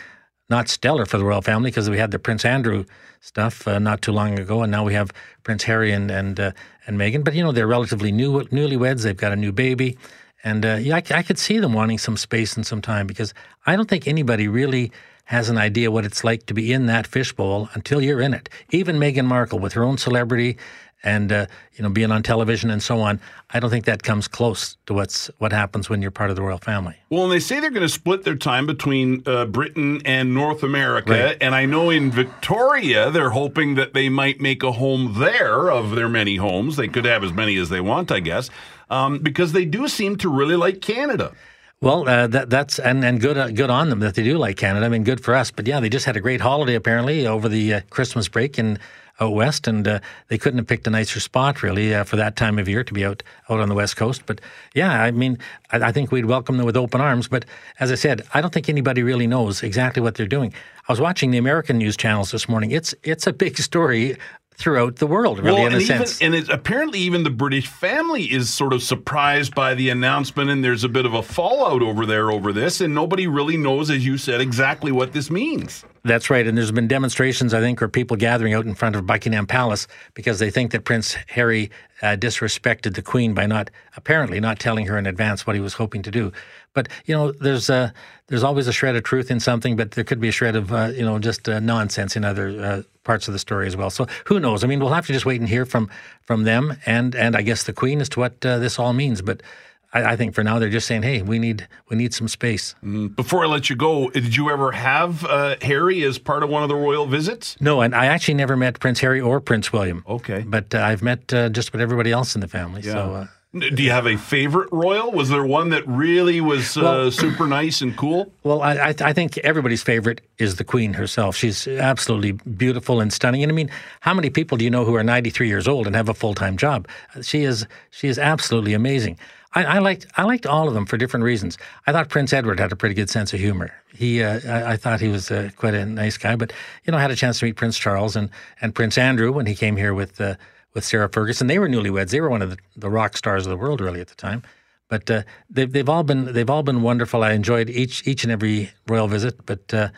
not 0.50 0.68
stellar 0.68 1.06
for 1.06 1.18
the 1.18 1.26
royal 1.26 1.42
family 1.42 1.70
because 1.70 1.90
we 1.90 1.98
had 1.98 2.12
the 2.12 2.20
Prince 2.20 2.46
Andrew 2.46 2.86
stuff 3.22 3.68
uh, 3.68 3.80
not 3.80 4.02
too 4.02 4.12
long 4.12 4.40
ago, 4.40 4.64
and 4.64 4.72
now 4.72 4.84
we 4.84 4.94
have 4.94 5.12
Prince 5.44 5.64
Harry 5.64 5.92
and 5.92 6.10
and 6.10 6.40
uh, 6.40 6.52
and 6.88 6.98
Meghan. 6.98 7.24
But 7.24 7.36
you 7.36 7.44
know 7.44 7.52
they're 7.52 7.68
relatively 7.68 8.12
new 8.12 8.42
newlyweds. 8.46 9.04
They've 9.04 9.16
got 9.16 9.32
a 9.32 9.36
new 9.36 9.52
baby, 9.52 9.98
and 10.44 10.66
uh, 10.66 10.76
yeah, 10.76 10.96
I 10.96 11.24
could 11.24 11.38
see 11.38 11.60
them 11.60 11.74
wanting 11.74 11.98
some 11.98 12.18
space 12.18 12.56
and 12.56 12.66
some 12.66 12.82
time 12.82 13.08
because 13.08 13.34
I 13.66 13.76
don't 13.76 13.90
think 13.90 14.08
anybody 14.08 14.48
really 14.48 14.92
has 15.26 15.48
an 15.48 15.60
idea 15.60 15.92
what 15.92 16.06
it's 16.06 16.24
like 16.24 16.48
to 16.48 16.56
be 16.56 16.74
in 16.74 16.88
that 16.88 17.06
fishbowl 17.06 17.70
until 17.74 18.02
you're 18.02 18.20
in 18.20 18.34
it. 18.34 18.50
Even 18.72 18.98
Meghan 18.98 19.26
Markle, 19.26 19.60
with 19.60 19.74
her 19.74 19.84
own 19.84 19.98
celebrity 20.00 20.58
and 21.04 21.32
uh, 21.32 21.46
you 21.74 21.84
know 21.84 21.90
being 21.90 22.12
on 22.12 22.24
television 22.24 22.70
and 22.70 22.82
so 22.84 23.00
on, 23.02 23.20
I 23.52 23.60
don't 23.60 23.70
think 23.70 23.86
that 23.86 24.04
comes 24.04 24.28
close 24.28 24.78
to 24.86 24.94
what's 24.94 25.30
what 25.38 25.52
happens 25.52 25.90
when 25.90 26.02
you're 26.02 26.12
part 26.12 26.30
of 26.30 26.36
the 26.36 26.42
royal 26.42 26.58
family. 26.58 26.96
Well, 27.10 27.24
and 27.24 27.32
they 27.32 27.40
say 27.40 27.60
they're 27.60 27.70
going 27.70 27.82
to 27.82 27.90
split 27.90 28.24
their 28.24 28.36
time 28.36 28.66
between 28.66 29.24
uh, 29.26 29.46
Britain 29.46 30.02
and 30.06 30.34
North 30.34 30.64
America. 30.64 31.12
Right. 31.12 31.38
And 31.42 31.56
I 31.56 31.66
know 31.66 31.90
in 31.90 32.12
Victoria, 32.12 33.10
they're 33.12 33.32
hoping 33.32 33.76
that 33.76 33.94
they 33.94 34.10
might 34.10 34.40
make 34.40 34.64
a 34.64 34.74
home 34.74 35.16
there 35.20 35.72
of 35.72 35.96
their 35.96 36.10
many 36.10 36.36
homes. 36.36 36.76
They 36.76 36.88
could 36.88 37.06
have 37.06 37.24
as 37.24 37.34
many 37.34 37.58
as 37.58 37.70
they 37.70 37.82
want, 37.82 38.12
I 38.12 38.20
guess, 38.20 38.50
um, 38.90 39.20
because 39.20 39.54
they 39.54 39.66
do 39.66 39.88
seem 39.88 40.18
to 40.18 40.30
really 40.30 40.56
like 40.56 40.82
Canada. 40.82 41.34
Well, 41.82 42.10
uh, 42.10 42.28
that, 42.28 42.50
that's 42.50 42.78
and 42.78 43.06
and 43.06 43.22
good 43.22 43.38
uh, 43.38 43.52
good 43.52 43.70
on 43.70 43.90
them 43.90 44.00
that 44.00 44.16
they 44.16 44.24
do 44.24 44.38
like 44.38 44.58
Canada. 44.58 44.86
I 44.86 44.90
mean, 44.90 45.06
good 45.06 45.22
for 45.22 45.34
us. 45.34 45.50
But 45.50 45.66
yeah, 45.66 45.80
they 45.80 45.88
just 45.88 46.06
had 46.06 46.18
a 46.18 46.20
great 46.20 46.42
holiday 46.42 46.76
apparently 46.76 47.26
over 47.26 47.48
the 47.48 47.76
uh, 47.76 47.82
Christmas 47.90 48.28
break 48.28 48.60
in 48.60 48.80
out 49.20 49.34
west, 49.34 49.68
and 49.68 49.88
uh, 49.88 50.00
they 50.28 50.38
couldn't 50.38 50.58
have 50.60 50.68
picked 50.68 50.88
a 50.88 50.90
nicer 50.90 51.20
spot 51.20 51.62
really 51.64 51.94
uh, 51.94 52.04
for 52.04 52.16
that 52.16 52.36
time 52.36 52.60
of 52.60 52.68
year 52.68 52.84
to 52.84 52.94
be 52.94 53.06
out 53.06 53.24
out 53.50 53.60
on 53.60 53.70
the 53.70 53.76
west 53.76 53.98
coast. 53.98 54.24
But 54.26 54.42
yeah, 54.74 55.02
I 55.02 55.12
mean, 55.12 55.38
I, 55.72 55.90
I 55.90 55.92
think 55.92 56.12
we'd 56.12 56.26
welcome 56.26 56.58
them 56.58 56.66
with 56.66 56.78
open 56.78 57.02
arms. 57.02 57.28
But 57.28 57.46
as 57.80 57.92
I 57.92 57.96
said, 57.96 58.24
I 58.34 58.42
don't 58.42 58.54
think 58.54 58.70
anybody 58.70 59.04
really 59.04 59.28
knows 59.28 59.64
exactly 59.64 60.02
what 60.02 60.16
they're 60.16 60.28
doing. 60.28 60.54
I 60.88 60.92
was 60.92 61.00
watching 61.00 61.32
the 61.32 61.38
American 61.38 61.78
news 61.78 61.96
channels 61.96 62.32
this 62.32 62.50
morning. 62.50 62.72
It's 62.72 62.96
it's 63.04 63.28
a 63.28 63.34
big 63.34 63.58
story 63.70 64.18
throughout 64.60 64.98
the 64.98 65.08
world, 65.08 65.40
really, 65.40 65.62
in 65.62 65.68
and 65.68 65.76
a 65.76 65.80
even, 65.80 65.98
sense. 66.06 66.22
and 66.22 66.36
it's, 66.36 66.50
apparently 66.50 67.00
even 67.00 67.24
the 67.24 67.30
British 67.30 67.68
family 67.68 68.26
is 68.26 68.54
sort 68.54 68.74
of 68.74 68.84
surprised 68.84 69.56
by 69.56 69.74
the 69.74 69.90
announcement, 69.90 70.50
and 70.50 70.62
there's 70.64 70.84
a 70.84 70.90
bit 70.90 71.06
of 71.06 71.14
a 71.14 71.24
fallout 71.24 71.82
over 71.82 72.06
there 72.06 72.30
over 72.30 72.52
this, 72.52 72.82
and 72.82 72.94
nobody 72.94 73.26
really 73.26 73.56
knows, 73.56 73.90
as 73.90 74.06
you 74.06 74.18
said, 74.18 74.42
exactly 74.42 74.92
what 74.92 75.14
this 75.14 75.32
means. 75.32 75.86
That's 76.04 76.30
right. 76.30 76.46
And 76.46 76.58
there's 76.58 76.72
been 76.72 76.88
demonstrations, 76.88 77.54
I 77.54 77.62
think, 77.62 77.82
or 77.82 77.88
people 77.88 78.18
gathering 78.18 78.54
out 78.54 78.66
in 78.66 78.76
front 78.76 78.96
of 78.96 79.06
Buckingham 79.06 79.48
Palace 79.48 79.88
because 80.14 80.40
they 80.40 80.50
think 80.50 80.72
that 80.72 80.86
Prince 80.86 81.16
Harry 81.28 81.72
uh, 82.02 82.16
disrespected 82.18 82.96
the 82.96 83.02
Queen 83.02 83.34
by 83.34 83.46
not, 83.46 83.70
apparently, 83.96 84.40
not 84.40 84.60
telling 84.60 84.88
her 84.88 84.98
in 84.98 85.06
advance 85.06 85.46
what 85.46 85.56
he 85.56 85.62
was 85.62 85.74
hoping 85.74 86.02
to 86.04 86.12
do. 86.12 86.32
But 86.80 86.88
you 87.06 87.14
know, 87.14 87.34
there's 87.34 87.70
uh, 87.70 87.92
there's 88.28 88.42
always 88.42 88.66
a 88.70 88.72
shred 88.72 88.96
of 88.96 89.04
truth 89.04 89.30
in 89.30 89.42
something, 89.42 89.76
but 89.76 89.92
there 89.92 90.06
could 90.06 90.22
be 90.22 90.30
a 90.30 90.32
shred 90.32 90.56
of 90.56 90.72
uh, 90.72 90.92
you 90.96 91.04
know 91.04 91.20
just 91.20 91.50
uh, 91.50 91.60
nonsense 91.60 92.16
in 92.16 92.24
other 92.24 92.48
uh, 92.64 92.82
parts 93.04 93.28
of 93.28 93.34
the 93.34 93.40
story 93.40 93.68
as 93.68 93.76
well. 93.76 93.90
So 93.90 94.08
who 94.28 94.40
knows? 94.40 94.64
I 94.64 94.68
mean, 94.68 94.80
we'll 94.80 94.94
have 94.94 95.06
to 95.08 95.12
just 95.12 95.26
wait 95.26 95.42
and 95.42 95.50
hear 95.50 95.66
from 95.66 95.90
from 96.22 96.44
them 96.44 96.78
and 96.86 97.16
and 97.16 97.36
I 97.36 97.42
guess 97.42 97.64
the 97.64 97.74
Queen 97.74 98.00
as 98.00 98.08
to 98.10 98.22
what 98.22 98.46
uh, 98.46 98.60
this 98.60 98.80
all 98.80 98.94
means. 98.94 99.22
But 99.22 99.44
I, 99.92 100.14
I 100.14 100.16
think 100.16 100.36
for 100.36 100.42
now 100.42 100.58
they're 100.58 100.70
just 100.70 100.88
saying, 100.88 101.04
"Hey, 101.04 101.22
we 101.22 101.38
need 101.38 101.68
we 101.90 101.98
need 101.98 102.14
some 102.14 102.30
space." 102.30 102.76
Before 103.16 103.44
I 103.44 103.48
let 103.48 103.70
you 103.70 103.76
go, 103.76 104.10
did 104.10 104.38
you 104.38 104.50
ever 104.50 104.72
have 104.72 105.26
uh, 105.26 105.58
Harry 105.62 106.06
as 106.06 106.18
part 106.18 106.44
of 106.44 106.50
one 106.50 106.64
of 106.64 106.70
the 106.70 106.76
royal 106.78 107.08
visits? 107.08 107.58
No, 107.60 107.82
and 107.82 107.94
I 107.94 108.06
actually 108.06 108.36
never 108.36 108.56
met 108.56 108.80
Prince 108.80 109.02
Harry 109.02 109.20
or 109.20 109.42
Prince 109.42 109.74
William. 109.74 110.02
Okay. 110.08 110.46
but 110.48 110.74
uh, 110.74 110.80
I've 110.80 111.04
met 111.04 111.34
uh, 111.34 111.50
just 111.50 111.68
about 111.68 111.82
everybody 111.82 112.14
else 112.14 112.36
in 112.36 112.42
the 112.42 112.48
family. 112.48 112.84
So. 112.84 113.28
Uh, 113.56 113.60
Do 113.74 113.82
you 113.82 113.90
have 113.90 114.06
a 114.06 114.16
favorite 114.16 114.70
royal? 114.72 115.12
Was 115.12 115.30
there 115.30 115.44
one 115.44 115.70
that 115.70 115.88
really 115.88 116.40
was 116.40 116.78
uh, 116.78 116.82
Well- 116.82 117.12
super 117.26 117.48
nice 117.48 117.82
and 117.82 117.98
cool? 117.98 118.32
Well, 118.44 118.62
I, 118.62 118.74
I, 118.76 118.96
I 119.02 119.14
think 119.14 119.38
everybody's 119.40 119.82
favorite 119.82 120.22
is 120.38 120.58
the 120.58 120.64
Queen 120.64 120.94
herself. 120.94 121.36
She's 121.36 121.68
absolutely 121.68 122.34
beautiful 122.34 123.02
and 123.02 123.12
stunning. 123.12 123.42
And 123.44 123.52
I 123.52 123.56
mean, 123.56 123.70
how 124.02 124.14
many 124.14 124.30
people 124.30 124.58
do 124.58 124.64
you 124.64 124.70
know 124.72 124.86
who 124.86 124.96
are 124.96 125.04
93 125.04 125.48
years 125.48 125.68
old 125.68 125.88
and 125.88 125.96
have 125.96 126.10
a 126.10 126.14
full 126.14 126.36
time 126.36 126.58
job? 126.58 126.88
She 127.22 127.44
is 127.44 127.66
she 127.90 128.08
is 128.08 128.20
absolutely 128.20 128.74
amazing. 128.74 129.18
I, 129.56 129.64
I 129.66 129.80
liked 129.80 130.06
I 130.16 130.24
liked 130.26 130.46
all 130.46 130.68
of 130.68 130.76
them 130.76 130.86
for 130.86 130.98
different 130.98 131.24
reasons. 131.24 131.58
I 131.88 131.92
thought 131.92 132.08
Prince 132.10 132.34
Edward 132.34 132.60
had 132.60 132.72
a 132.72 132.76
pretty 132.76 132.94
good 132.94 133.10
sense 133.10 133.34
of 133.34 133.40
humor. 133.40 133.72
He 133.96 134.22
uh, 134.22 134.40
I, 134.48 134.74
I 134.74 134.78
thought 134.78 135.02
he 135.02 135.08
was 135.08 135.32
uh, 135.32 135.50
quite 135.56 135.74
a 135.74 135.88
nice 135.88 136.18
guy. 136.20 136.36
But 136.36 136.54
you 136.86 136.92
know, 136.92 137.00
I 137.00 137.02
had 137.02 137.10
a 137.10 137.16
chance 137.16 137.40
to 137.40 137.46
meet 137.46 137.56
Prince 137.56 137.80
Charles 137.80 138.16
and 138.16 138.30
and 138.62 138.76
Prince 138.76 138.96
Andrew 139.00 139.32
when 139.32 139.48
he 139.48 139.56
came 139.56 139.76
here 139.76 139.96
with. 139.96 140.22
Uh, 140.70 140.74
with 140.74 140.86
Sarah 140.86 141.10
Ferguson, 141.10 141.48
they 141.48 141.60
were 141.60 141.68
newlyweds. 141.68 142.10
They 142.10 142.22
were 142.22 142.30
one 142.30 142.42
of 142.42 142.52
the, 142.52 142.58
the 142.76 142.90
rock 142.90 143.18
stars 143.18 143.46
of 143.46 143.50
the 143.50 143.58
world, 143.58 143.82
really, 143.82 144.02
at 144.02 144.08
the 144.08 144.16
time. 144.16 144.44
But 144.88 145.10
uh, 145.10 145.24
they've 145.50 145.72
they've 145.72 145.90
all 145.90 146.04
been 146.04 146.34
they've 146.34 146.50
all 146.50 146.64
been 146.64 146.82
wonderful. 146.82 147.24
I 147.24 147.34
enjoyed 147.34 147.70
each 147.70 148.08
each 148.08 148.24
and 148.24 148.32
every 148.32 148.72
royal 148.88 149.08
visit. 149.08 149.46
But 149.46 149.74
uh, 149.74 149.90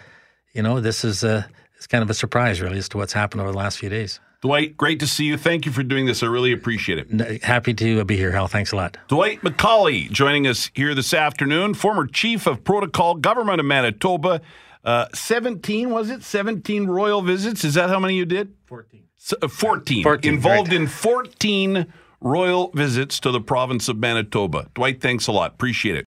you 0.54 0.62
know, 0.62 0.82
this 0.82 1.06
is 1.06 1.24
uh, 1.24 1.44
it's 1.78 1.88
kind 1.88 2.04
of 2.04 2.10
a 2.10 2.14
surprise, 2.14 2.62
really, 2.62 2.78
as 2.78 2.90
to 2.90 2.98
what's 2.98 3.14
happened 3.14 3.42
over 3.42 3.52
the 3.52 3.58
last 3.58 3.80
few 3.80 3.90
days. 3.90 4.20
Dwight, 4.42 4.76
great 4.76 5.00
to 5.00 5.08
see 5.08 5.26
you. 5.26 5.38
Thank 5.38 5.68
you 5.68 5.72
for 5.72 5.84
doing 5.84 6.08
this. 6.08 6.24
I 6.24 6.26
really 6.26 6.52
appreciate 6.52 6.98
it. 6.98 7.44
Happy 7.44 7.74
to 7.76 8.04
be 8.06 8.18
here, 8.18 8.32
Hal. 8.32 8.48
Thanks 8.48 8.72
a 8.72 8.76
lot. 8.76 8.98
Dwight 9.08 9.42
MacAulay 9.42 10.10
joining 10.12 10.48
us 10.48 10.72
here 10.74 10.96
this 10.96 11.14
afternoon, 11.14 11.76
former 11.76 12.08
chief 12.08 12.48
of 12.48 12.64
protocol 12.64 13.16
government 13.16 13.60
of 13.60 13.68
Manitoba. 13.68 14.42
Uh, 14.84 15.06
17, 15.14 15.92
was 15.92 16.10
it? 16.10 16.24
17 16.24 16.88
royal 16.88 17.22
visits. 17.22 17.64
Is 17.64 17.76
that 17.76 17.90
how 17.90 18.00
many 18.00 18.16
you 18.16 18.26
did? 18.26 18.56
14. 18.66 19.04
S- 19.22 19.34
uh, 19.42 19.48
14. 19.48 20.04
14, 20.04 20.34
Involved 20.34 20.72
right. 20.72 20.82
in 20.82 20.88
14 20.88 21.86
royal 22.20 22.72
visits 22.74 23.20
to 23.20 23.32
the 23.32 23.42
province 23.42 23.88
of 23.88 23.98
Manitoba. 23.98 24.68
Dwight, 24.74 25.02
thanks 25.02 25.28
a 25.28 25.32
lot. 25.32 25.54
Appreciate 25.54 25.98
it. 25.98 26.06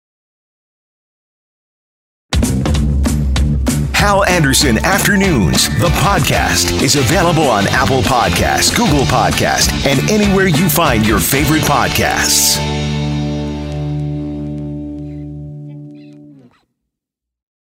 Hal 3.94 4.24
Anderson 4.24 4.76
Afternoons, 4.84 5.68
the 5.78 5.88
podcast, 5.88 6.82
is 6.82 6.96
available 6.96 7.44
on 7.48 7.66
Apple 7.68 8.02
Podcasts, 8.02 8.74
Google 8.76 9.04
Podcasts, 9.04 9.72
and 9.86 9.98
anywhere 10.10 10.46
you 10.46 10.68
find 10.68 11.06
your 11.06 11.18
favorite 11.18 11.62
podcasts. 11.62 12.58